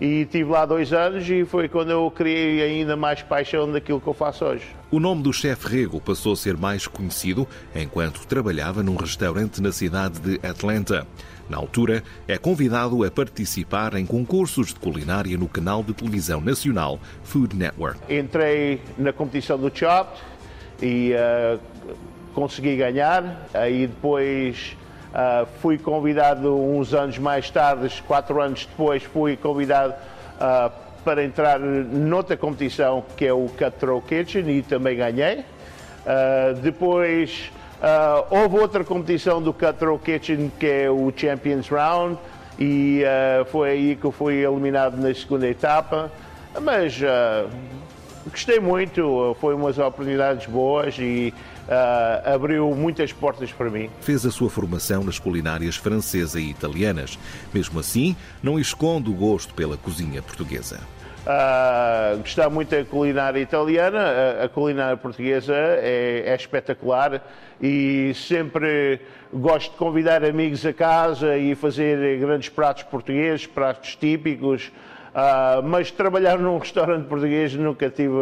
e 0.01 0.25
tive 0.27 0.51
lá 0.51 0.67
dois 0.67 0.93
anos 0.93 1.29
e 1.29 1.45
foi 1.45 1.69
quando 1.69 1.91
eu 1.91 2.11
criei 2.11 2.63
ainda 2.63 2.97
mais 2.97 3.23
paixão 3.23 3.71
daquilo 3.71 4.01
que 4.01 4.07
eu 4.07 4.15
faço 4.15 4.45
hoje. 4.45 4.65
O 4.91 5.01
nome 5.01 5.23
do 5.23 5.33
chefe 5.33 5.69
Rego 5.69 6.01
passou 6.01 6.35
a 6.35 6.37
ser 6.37 6.57
mais 6.57 6.87
conhecido 6.87 7.47
enquanto 7.75 8.27
trabalhava 8.27 8.83
num 8.83 8.97
restaurante 8.97 9.61
na 9.61 9.73
cidade 9.73 10.21
de 10.21 10.47
Atlanta. 10.47 11.07
Na 11.49 11.57
altura, 11.57 12.03
é 12.27 12.37
convidado 12.37 13.05
a 13.05 13.11
participar 13.11 13.95
em 13.95 14.05
concursos 14.05 14.69
de 14.69 14.75
culinária 14.75 15.39
no 15.39 15.49
canal 15.49 15.83
de 15.83 15.93
televisão 15.93 16.41
nacional 16.41 16.99
Food 17.23 17.55
Network. 17.57 17.99
Entrei 18.13 18.81
na 18.99 19.13
competição 19.13 19.57
do 19.57 19.71
Chopped 19.73 20.21
e 20.83 21.13
uh, 21.15 21.61
consegui 22.35 22.77
ganhar. 22.77 23.47
Aí 23.55 23.87
depois 23.87 24.77
uh, 25.13 25.47
fui 25.61 25.79
convidado 25.79 26.55
uns 26.57 26.95
anos 26.95 27.19
mais 27.19 27.51
tarde, 27.51 28.03
quatro 28.07 28.41
anos 28.41 28.67
depois, 28.67 29.03
fui 29.03 29.37
convidado 29.37 29.95
uh, 30.37 30.71
para 31.05 31.25
entrar 31.25 31.59
noutra 31.61 32.37
competição 32.37 33.05
que 33.17 33.27
é 33.27 33.33
o 33.33 33.47
Cutthroat 33.47 34.07
Kitchen 34.07 34.51
e 34.51 34.63
também 34.63 34.97
ganhei. 34.97 35.45
depois 36.63 37.51
Uh, 37.77 38.25
houve 38.31 38.59
outra 38.59 38.83
competição 38.83 39.41
do 39.41 39.53
Cutthroat 39.53 40.03
Kitchen 40.03 40.51
que 40.59 40.67
é 40.67 40.91
o 40.91 41.13
Champions 41.15 41.69
Round 41.69 42.19
e 42.59 43.03
foi 43.53 43.71
aí 43.71 43.97
que 43.97 44.07
eu 44.07 44.11
fui 44.11 44.37
eliminado 44.37 44.97
na 44.97 45.15
segunda 45.15 45.47
etapa, 45.47 46.11
mas 46.63 46.99
gostei 48.31 48.59
muito, 48.59 49.37
foi 49.43 49.55
umas 49.55 49.79
oportunidades 49.79 50.47
boas 50.47 50.99
e 50.99 51.35
abriu 52.25 52.75
muitas 52.75 53.13
portas 53.13 53.53
para 53.53 53.71
mim. 53.71 53.91
Fez 54.01 54.25
a 54.25 54.31
sua 54.31 54.49
formação 54.49 55.03
nas 55.03 55.19
culinárias 55.19 55.77
francesa 55.77 56.41
e 56.41 56.51
italianas. 56.51 57.19
Mesmo 57.53 57.81
assim, 57.81 58.17
não 58.43 58.59
esconde 58.59 59.11
o 59.11 59.15
gosto 59.15 59.55
pela 59.55 59.77
cozinha 59.77 60.23
portuguesa. 60.23 60.81
Uh, 61.27 62.19
gostar 62.19 62.49
muito 62.49 62.71
da 62.71 62.85
culinária 62.85 63.41
italiana, 63.41 63.99
a, 63.99 64.45
a 64.45 64.49
culinária 64.49 64.97
portuguesa 64.97 65.55
é, 65.57 66.23
é, 66.25 66.35
espetacular 66.37 67.21
e 67.61 68.13
sempre 68.15 69.01
gosto 69.33 69.73
de 69.73 69.77
convidar 69.77 70.25
amigos 70.25 70.65
a 70.65 70.73
casa 70.73 71.37
e 71.37 71.57
fazer 71.57 72.21
grandes 72.21 72.49
pratos 72.49 72.85
portugueses, 72.85 73.45
pratos 73.45 73.97
típicos. 73.97 74.71
Uh, 75.17 75.63
mas 75.63 75.91
trabalhar 75.91 76.39
num 76.39 76.59
restaurante 76.59 77.07
português 77.07 77.55
nunca 77.55 77.89
tive, 77.89 78.13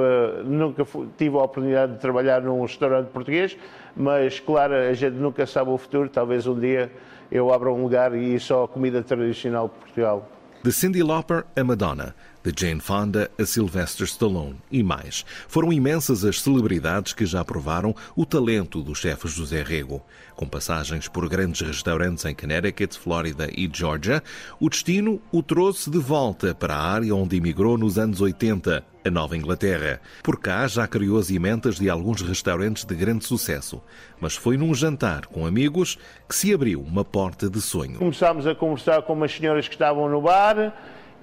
nunca 0.44 0.86
tive 1.18 1.36
a 1.36 1.42
oportunidade 1.42 1.94
de 1.94 1.98
trabalhar 1.98 2.40
num 2.40 2.62
restaurante 2.62 3.08
português, 3.08 3.56
mas 3.96 4.38
claro, 4.38 4.74
a 4.74 4.92
gente 4.92 5.14
nunca 5.14 5.44
sabe 5.44 5.70
o 5.70 5.76
futuro, 5.76 6.08
talvez 6.08 6.46
um 6.46 6.56
dia 6.56 6.92
eu 7.32 7.52
abra 7.52 7.68
um 7.72 7.82
lugar 7.82 8.14
e 8.14 8.38
só 8.38 8.68
comida 8.68 9.02
tradicional 9.02 9.66
de 9.66 9.74
Portugal. 9.74 10.30
De 10.62 10.70
Cindy 10.70 11.02
Lauper 11.02 11.42
a 11.56 11.64
Madonna, 11.64 12.14
de 12.44 12.52
Jane 12.54 12.80
Fonda 12.80 13.30
a 13.38 13.46
Sylvester 13.46 14.04
Stallone 14.06 14.56
e 14.70 14.82
mais. 14.82 15.24
Foram 15.48 15.72
imensas 15.72 16.24
as 16.24 16.42
celebridades 16.42 17.14
que 17.14 17.24
já 17.24 17.42
provaram 17.42 17.96
o 18.14 18.26
talento 18.26 18.82
do 18.82 18.94
chefe 18.94 19.26
José 19.28 19.62
Rego. 19.62 20.02
Com 20.36 20.46
passagens 20.46 21.08
por 21.08 21.26
grandes 21.28 21.66
restaurantes 21.66 22.24
em 22.26 22.34
Connecticut, 22.34 22.98
Flórida 22.98 23.48
e 23.50 23.70
Georgia, 23.72 24.22
o 24.60 24.68
destino 24.68 25.22
o 25.32 25.42
trouxe 25.42 25.90
de 25.90 25.98
volta 25.98 26.54
para 26.54 26.74
a 26.74 26.82
área 26.82 27.14
onde 27.14 27.36
emigrou 27.36 27.78
nos 27.78 27.98
anos 27.98 28.20
80, 28.20 28.84
a 29.04 29.10
Nova 29.10 29.36
Inglaterra. 29.36 30.00
Por 30.22 30.38
cá 30.38 30.66
já 30.66 30.86
criou 30.86 31.18
as 31.18 31.30
emendas 31.30 31.76
de 31.76 31.88
alguns 31.88 32.20
restaurantes 32.20 32.84
de 32.84 32.94
grande 32.94 33.24
sucesso, 33.24 33.80
mas 34.20 34.34
foi 34.34 34.56
num 34.56 34.74
jantar 34.74 35.26
com 35.26 35.46
amigos 35.46 35.98
que 36.28 36.34
se 36.34 36.52
abriu 36.52 36.82
uma 36.82 37.04
porta 37.04 37.48
de 37.48 37.60
sonho. 37.60 37.98
Começámos 37.98 38.46
a 38.46 38.54
conversar 38.54 39.02
com 39.02 39.14
umas 39.14 39.32
senhoras 39.32 39.66
que 39.66 39.74
estavam 39.74 40.08
no 40.08 40.20
bar 40.20 40.74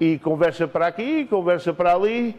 e 0.02 0.18
conversa 0.18 0.66
para 0.66 0.88
aqui, 0.88 1.24
conversa 1.26 1.72
para 1.72 1.94
ali. 1.94 2.34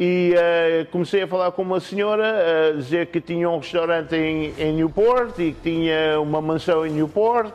E 0.00 0.34
uh, 0.34 0.90
comecei 0.90 1.22
a 1.22 1.26
falar 1.26 1.52
com 1.52 1.60
uma 1.60 1.78
senhora, 1.78 2.70
a 2.70 2.76
dizer 2.76 3.08
que 3.08 3.20
tinha 3.20 3.50
um 3.50 3.58
restaurante 3.58 4.16
em, 4.16 4.54
em 4.58 4.72
Newport 4.72 5.38
e 5.38 5.52
que 5.52 5.60
tinha 5.62 6.18
uma 6.18 6.40
mansão 6.40 6.86
em 6.86 6.90
Newport 6.90 7.52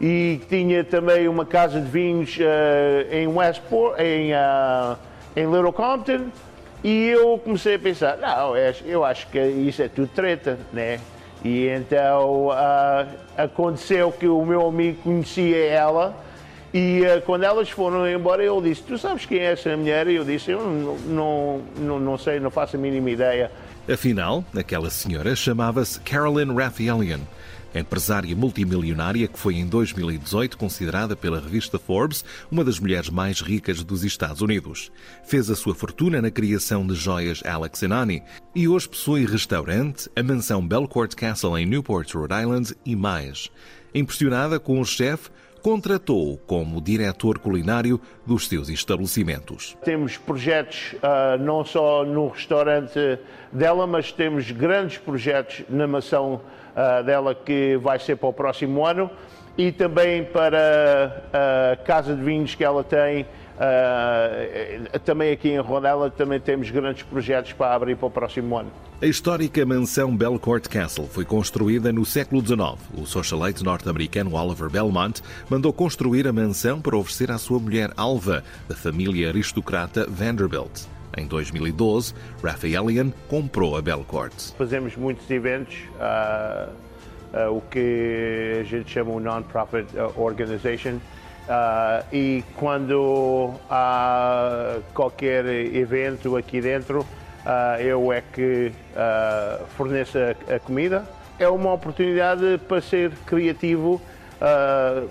e 0.00 0.40
que 0.40 0.46
tinha 0.56 0.82
também 0.82 1.28
uma 1.28 1.46
casa 1.46 1.80
de 1.80 1.88
vinhos 1.88 2.36
uh, 2.38 3.14
em 3.14 3.28
Westport, 3.28 4.00
em, 4.00 4.32
uh, 4.32 4.98
em 5.36 5.46
Little 5.46 5.72
Compton. 5.72 6.26
E 6.82 7.10
eu 7.10 7.38
comecei 7.38 7.76
a 7.76 7.78
pensar, 7.78 8.16
não, 8.16 8.54
eu 8.84 9.04
acho 9.04 9.28
que 9.28 9.38
isso 9.38 9.82
é 9.82 9.88
tudo 9.88 10.08
treta, 10.08 10.58
né? 10.72 10.98
E 11.44 11.68
então 11.68 12.48
aconteceu 13.36 14.10
que 14.10 14.26
o 14.26 14.44
meu 14.44 14.66
amigo 14.66 15.02
conhecia 15.02 15.66
ela 15.66 16.14
e 16.72 17.02
uh, 17.02 17.20
quando 17.22 17.42
elas 17.42 17.68
foram 17.68 18.08
embora, 18.08 18.44
ele 18.44 18.68
disse: 18.68 18.82
Tu 18.82 18.96
sabes 18.96 19.26
quem 19.26 19.38
é 19.38 19.52
essa 19.52 19.76
mulher? 19.76 20.06
E 20.06 20.14
eu 20.14 20.24
disse: 20.24 20.52
Eu 20.52 20.60
não, 20.60 20.96
não, 20.98 21.62
não, 21.76 22.00
não 22.00 22.18
sei, 22.18 22.38
não 22.38 22.50
faço 22.50 22.76
a 22.76 22.78
mínima 22.78 23.10
ideia. 23.10 23.50
Afinal, 23.92 24.44
aquela 24.56 24.88
senhora 24.88 25.34
chamava-se 25.34 25.98
Carolyn 26.00 26.54
Raphaelian, 26.54 27.20
empresária 27.74 28.36
multimilionária 28.36 29.26
que 29.26 29.38
foi 29.38 29.56
em 29.56 29.66
2018 29.66 30.56
considerada 30.56 31.16
pela 31.16 31.40
revista 31.40 31.76
Forbes 31.76 32.24
uma 32.50 32.62
das 32.62 32.78
mulheres 32.78 33.10
mais 33.10 33.40
ricas 33.40 33.82
dos 33.82 34.04
Estados 34.04 34.42
Unidos. 34.42 34.92
Fez 35.24 35.50
a 35.50 35.56
sua 35.56 35.74
fortuna 35.74 36.22
na 36.22 36.30
criação 36.30 36.86
de 36.86 36.94
joias 36.94 37.42
Alex 37.44 37.82
Anani 37.82 38.22
e 38.54 38.68
hoje 38.68 38.88
possui 38.88 39.26
restaurante, 39.26 40.08
a 40.14 40.22
mansão 40.22 40.64
Belcourt 40.64 41.14
Castle 41.16 41.58
em 41.58 41.66
Newport, 41.66 42.14
Rhode 42.14 42.34
Island 42.34 42.76
e 42.86 42.94
mais. 42.94 43.50
Impressionada 43.92 44.60
com 44.60 44.80
o 44.80 44.84
chefe, 44.84 45.30
contratou-o 45.62 46.36
como 46.38 46.80
diretor 46.80 47.38
culinário 47.38 48.00
dos 48.26 48.48
seus 48.48 48.68
estabelecimentos. 48.68 49.76
Temos 49.84 50.16
projetos 50.16 50.94
uh, 50.94 51.38
não 51.38 51.64
só 51.64 52.04
no 52.04 52.28
restaurante 52.28 53.18
dela, 53.52 53.86
mas 53.86 54.12
temos 54.12 54.50
grandes 54.50 54.98
projetos 54.98 55.62
na 55.68 55.86
mansão 55.86 56.40
uh, 56.74 57.04
dela 57.04 57.34
que 57.34 57.76
vai 57.78 57.98
ser 57.98 58.16
para 58.16 58.28
o 58.28 58.32
próximo 58.32 58.84
ano 58.84 59.10
e 59.58 59.72
também 59.72 60.24
para 60.24 61.24
a 61.32 61.76
casa 61.76 62.14
de 62.14 62.22
vinhos 62.22 62.54
que 62.54 62.64
ela 62.64 62.82
tem 62.82 63.26
Uh, 63.60 64.98
também 65.00 65.32
aqui 65.32 65.50
em 65.50 65.58
Rodela 65.58 66.10
também 66.10 66.40
temos 66.40 66.70
grandes 66.70 67.02
projetos 67.02 67.52
para 67.52 67.74
abrir 67.74 67.94
para 67.94 68.06
o 68.06 68.10
próximo 68.10 68.56
ano. 68.56 68.70
A 69.02 69.06
histórica 69.06 69.66
mansão 69.66 70.16
Belcourt 70.16 70.66
Castle 70.66 71.06
foi 71.06 71.26
construída 71.26 71.92
no 71.92 72.06
século 72.06 72.40
XIX. 72.40 72.78
O 72.94 73.04
socialite 73.04 73.62
norte-americano 73.62 74.34
Oliver 74.34 74.70
Belmont 74.70 75.22
mandou 75.50 75.74
construir 75.74 76.26
a 76.26 76.32
mansão 76.32 76.80
para 76.80 76.96
oferecer 76.96 77.30
à 77.30 77.36
sua 77.36 77.58
mulher 77.58 77.90
Alva, 77.98 78.42
da 78.66 78.74
família 78.74 79.28
aristocrata 79.28 80.06
Vanderbilt. 80.08 80.86
Em 81.14 81.26
2012, 81.26 82.14
Raphaelian 82.42 83.10
comprou 83.28 83.76
a 83.76 83.82
Belcourt. 83.82 84.54
Fazemos 84.56 84.96
muitos 84.96 85.30
eventos, 85.30 85.76
uh, 85.96 86.70
uh, 87.36 87.56
o 87.56 87.60
que 87.60 88.58
a 88.60 88.64
gente 88.64 88.90
chama 88.90 89.10
um 89.10 89.20
non-profit 89.20 89.86
organization. 90.16 90.98
Uh, 91.48 92.04
e 92.12 92.44
quando 92.54 93.54
há 93.68 94.76
qualquer 94.94 95.44
evento 95.46 96.36
aqui 96.36 96.60
dentro, 96.60 97.00
uh, 97.00 97.80
eu 97.80 98.12
é 98.12 98.22
que 98.32 98.70
uh, 98.92 99.66
forneço 99.76 100.16
a, 100.18 100.54
a, 100.54 100.58
comida. 100.60 101.08
É 101.38 101.48
uma 101.48 101.72
oportunidade 101.72 102.60
para 102.68 102.80
ser 102.80 103.10
criativo, 103.26 104.00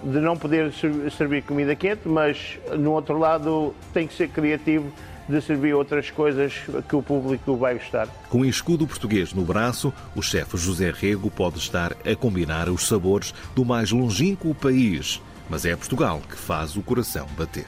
de 0.03 0.19
não 0.19 0.35
poder 0.37 0.71
servir 1.15 1.43
comida 1.43 1.75
quente, 1.75 2.07
mas 2.07 2.57
no 2.77 2.93
outro 2.93 3.17
lado 3.17 3.75
tem 3.93 4.07
que 4.07 4.13
ser 4.13 4.27
criativo 4.29 4.91
de 5.27 5.41
servir 5.41 5.73
outras 5.73 6.09
coisas 6.09 6.53
que 6.87 6.95
o 6.95 7.01
público 7.01 7.55
vai 7.55 7.75
gostar. 7.75 8.07
Com 8.29 8.41
o 8.41 8.45
escudo 8.45 8.87
português 8.87 9.33
no 9.33 9.43
braço, 9.43 9.93
o 10.15 10.21
chefe 10.21 10.57
José 10.57 10.91
Rego 10.91 11.29
pode 11.29 11.59
estar 11.59 11.93
a 12.05 12.15
combinar 12.15 12.69
os 12.69 12.87
sabores 12.87 13.33
do 13.55 13.63
mais 13.63 13.91
longínquo 13.91 14.53
país 14.55 15.21
mas 15.49 15.65
é 15.65 15.75
Portugal 15.75 16.21
que 16.29 16.37
faz 16.37 16.77
o 16.77 16.81
coração 16.81 17.25
bater. 17.37 17.65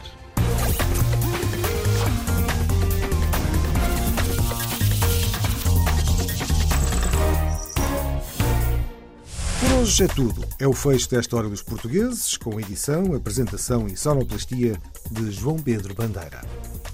Por 9.59 9.71
hoje 9.79 10.03
é 10.03 10.07
tudo. 10.07 10.45
É 10.59 10.67
o 10.67 10.73
fecho 10.73 11.09
desta 11.09 11.35
Hora 11.35 11.49
dos 11.49 11.63
Portugueses, 11.63 12.37
com 12.37 12.59
edição, 12.59 13.15
apresentação 13.15 13.87
e 13.87 13.97
sonoplastia 13.97 14.75
de 15.09 15.31
João 15.31 15.57
Pedro 15.57 15.93
Bandeira. 15.93 16.41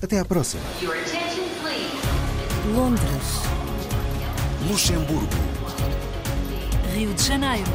Até 0.01 0.19
à 0.19 0.25
próxima. 0.25 0.63
Londres. 2.73 3.47
Luxemburgo. 4.69 5.27
Rio 6.93 7.13
de 7.13 7.23
Janeiro. 7.23 7.71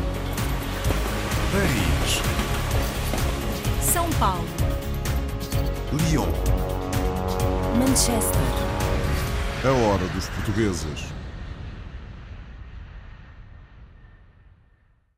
Paris. 1.52 2.51
São 3.92 4.08
Paulo. 4.12 4.48
Lyon. 5.92 6.26
Manchester. 7.78 8.40
A 9.64 9.68
hora 9.68 10.08
dos 10.14 10.30
portugueses. 10.30 11.11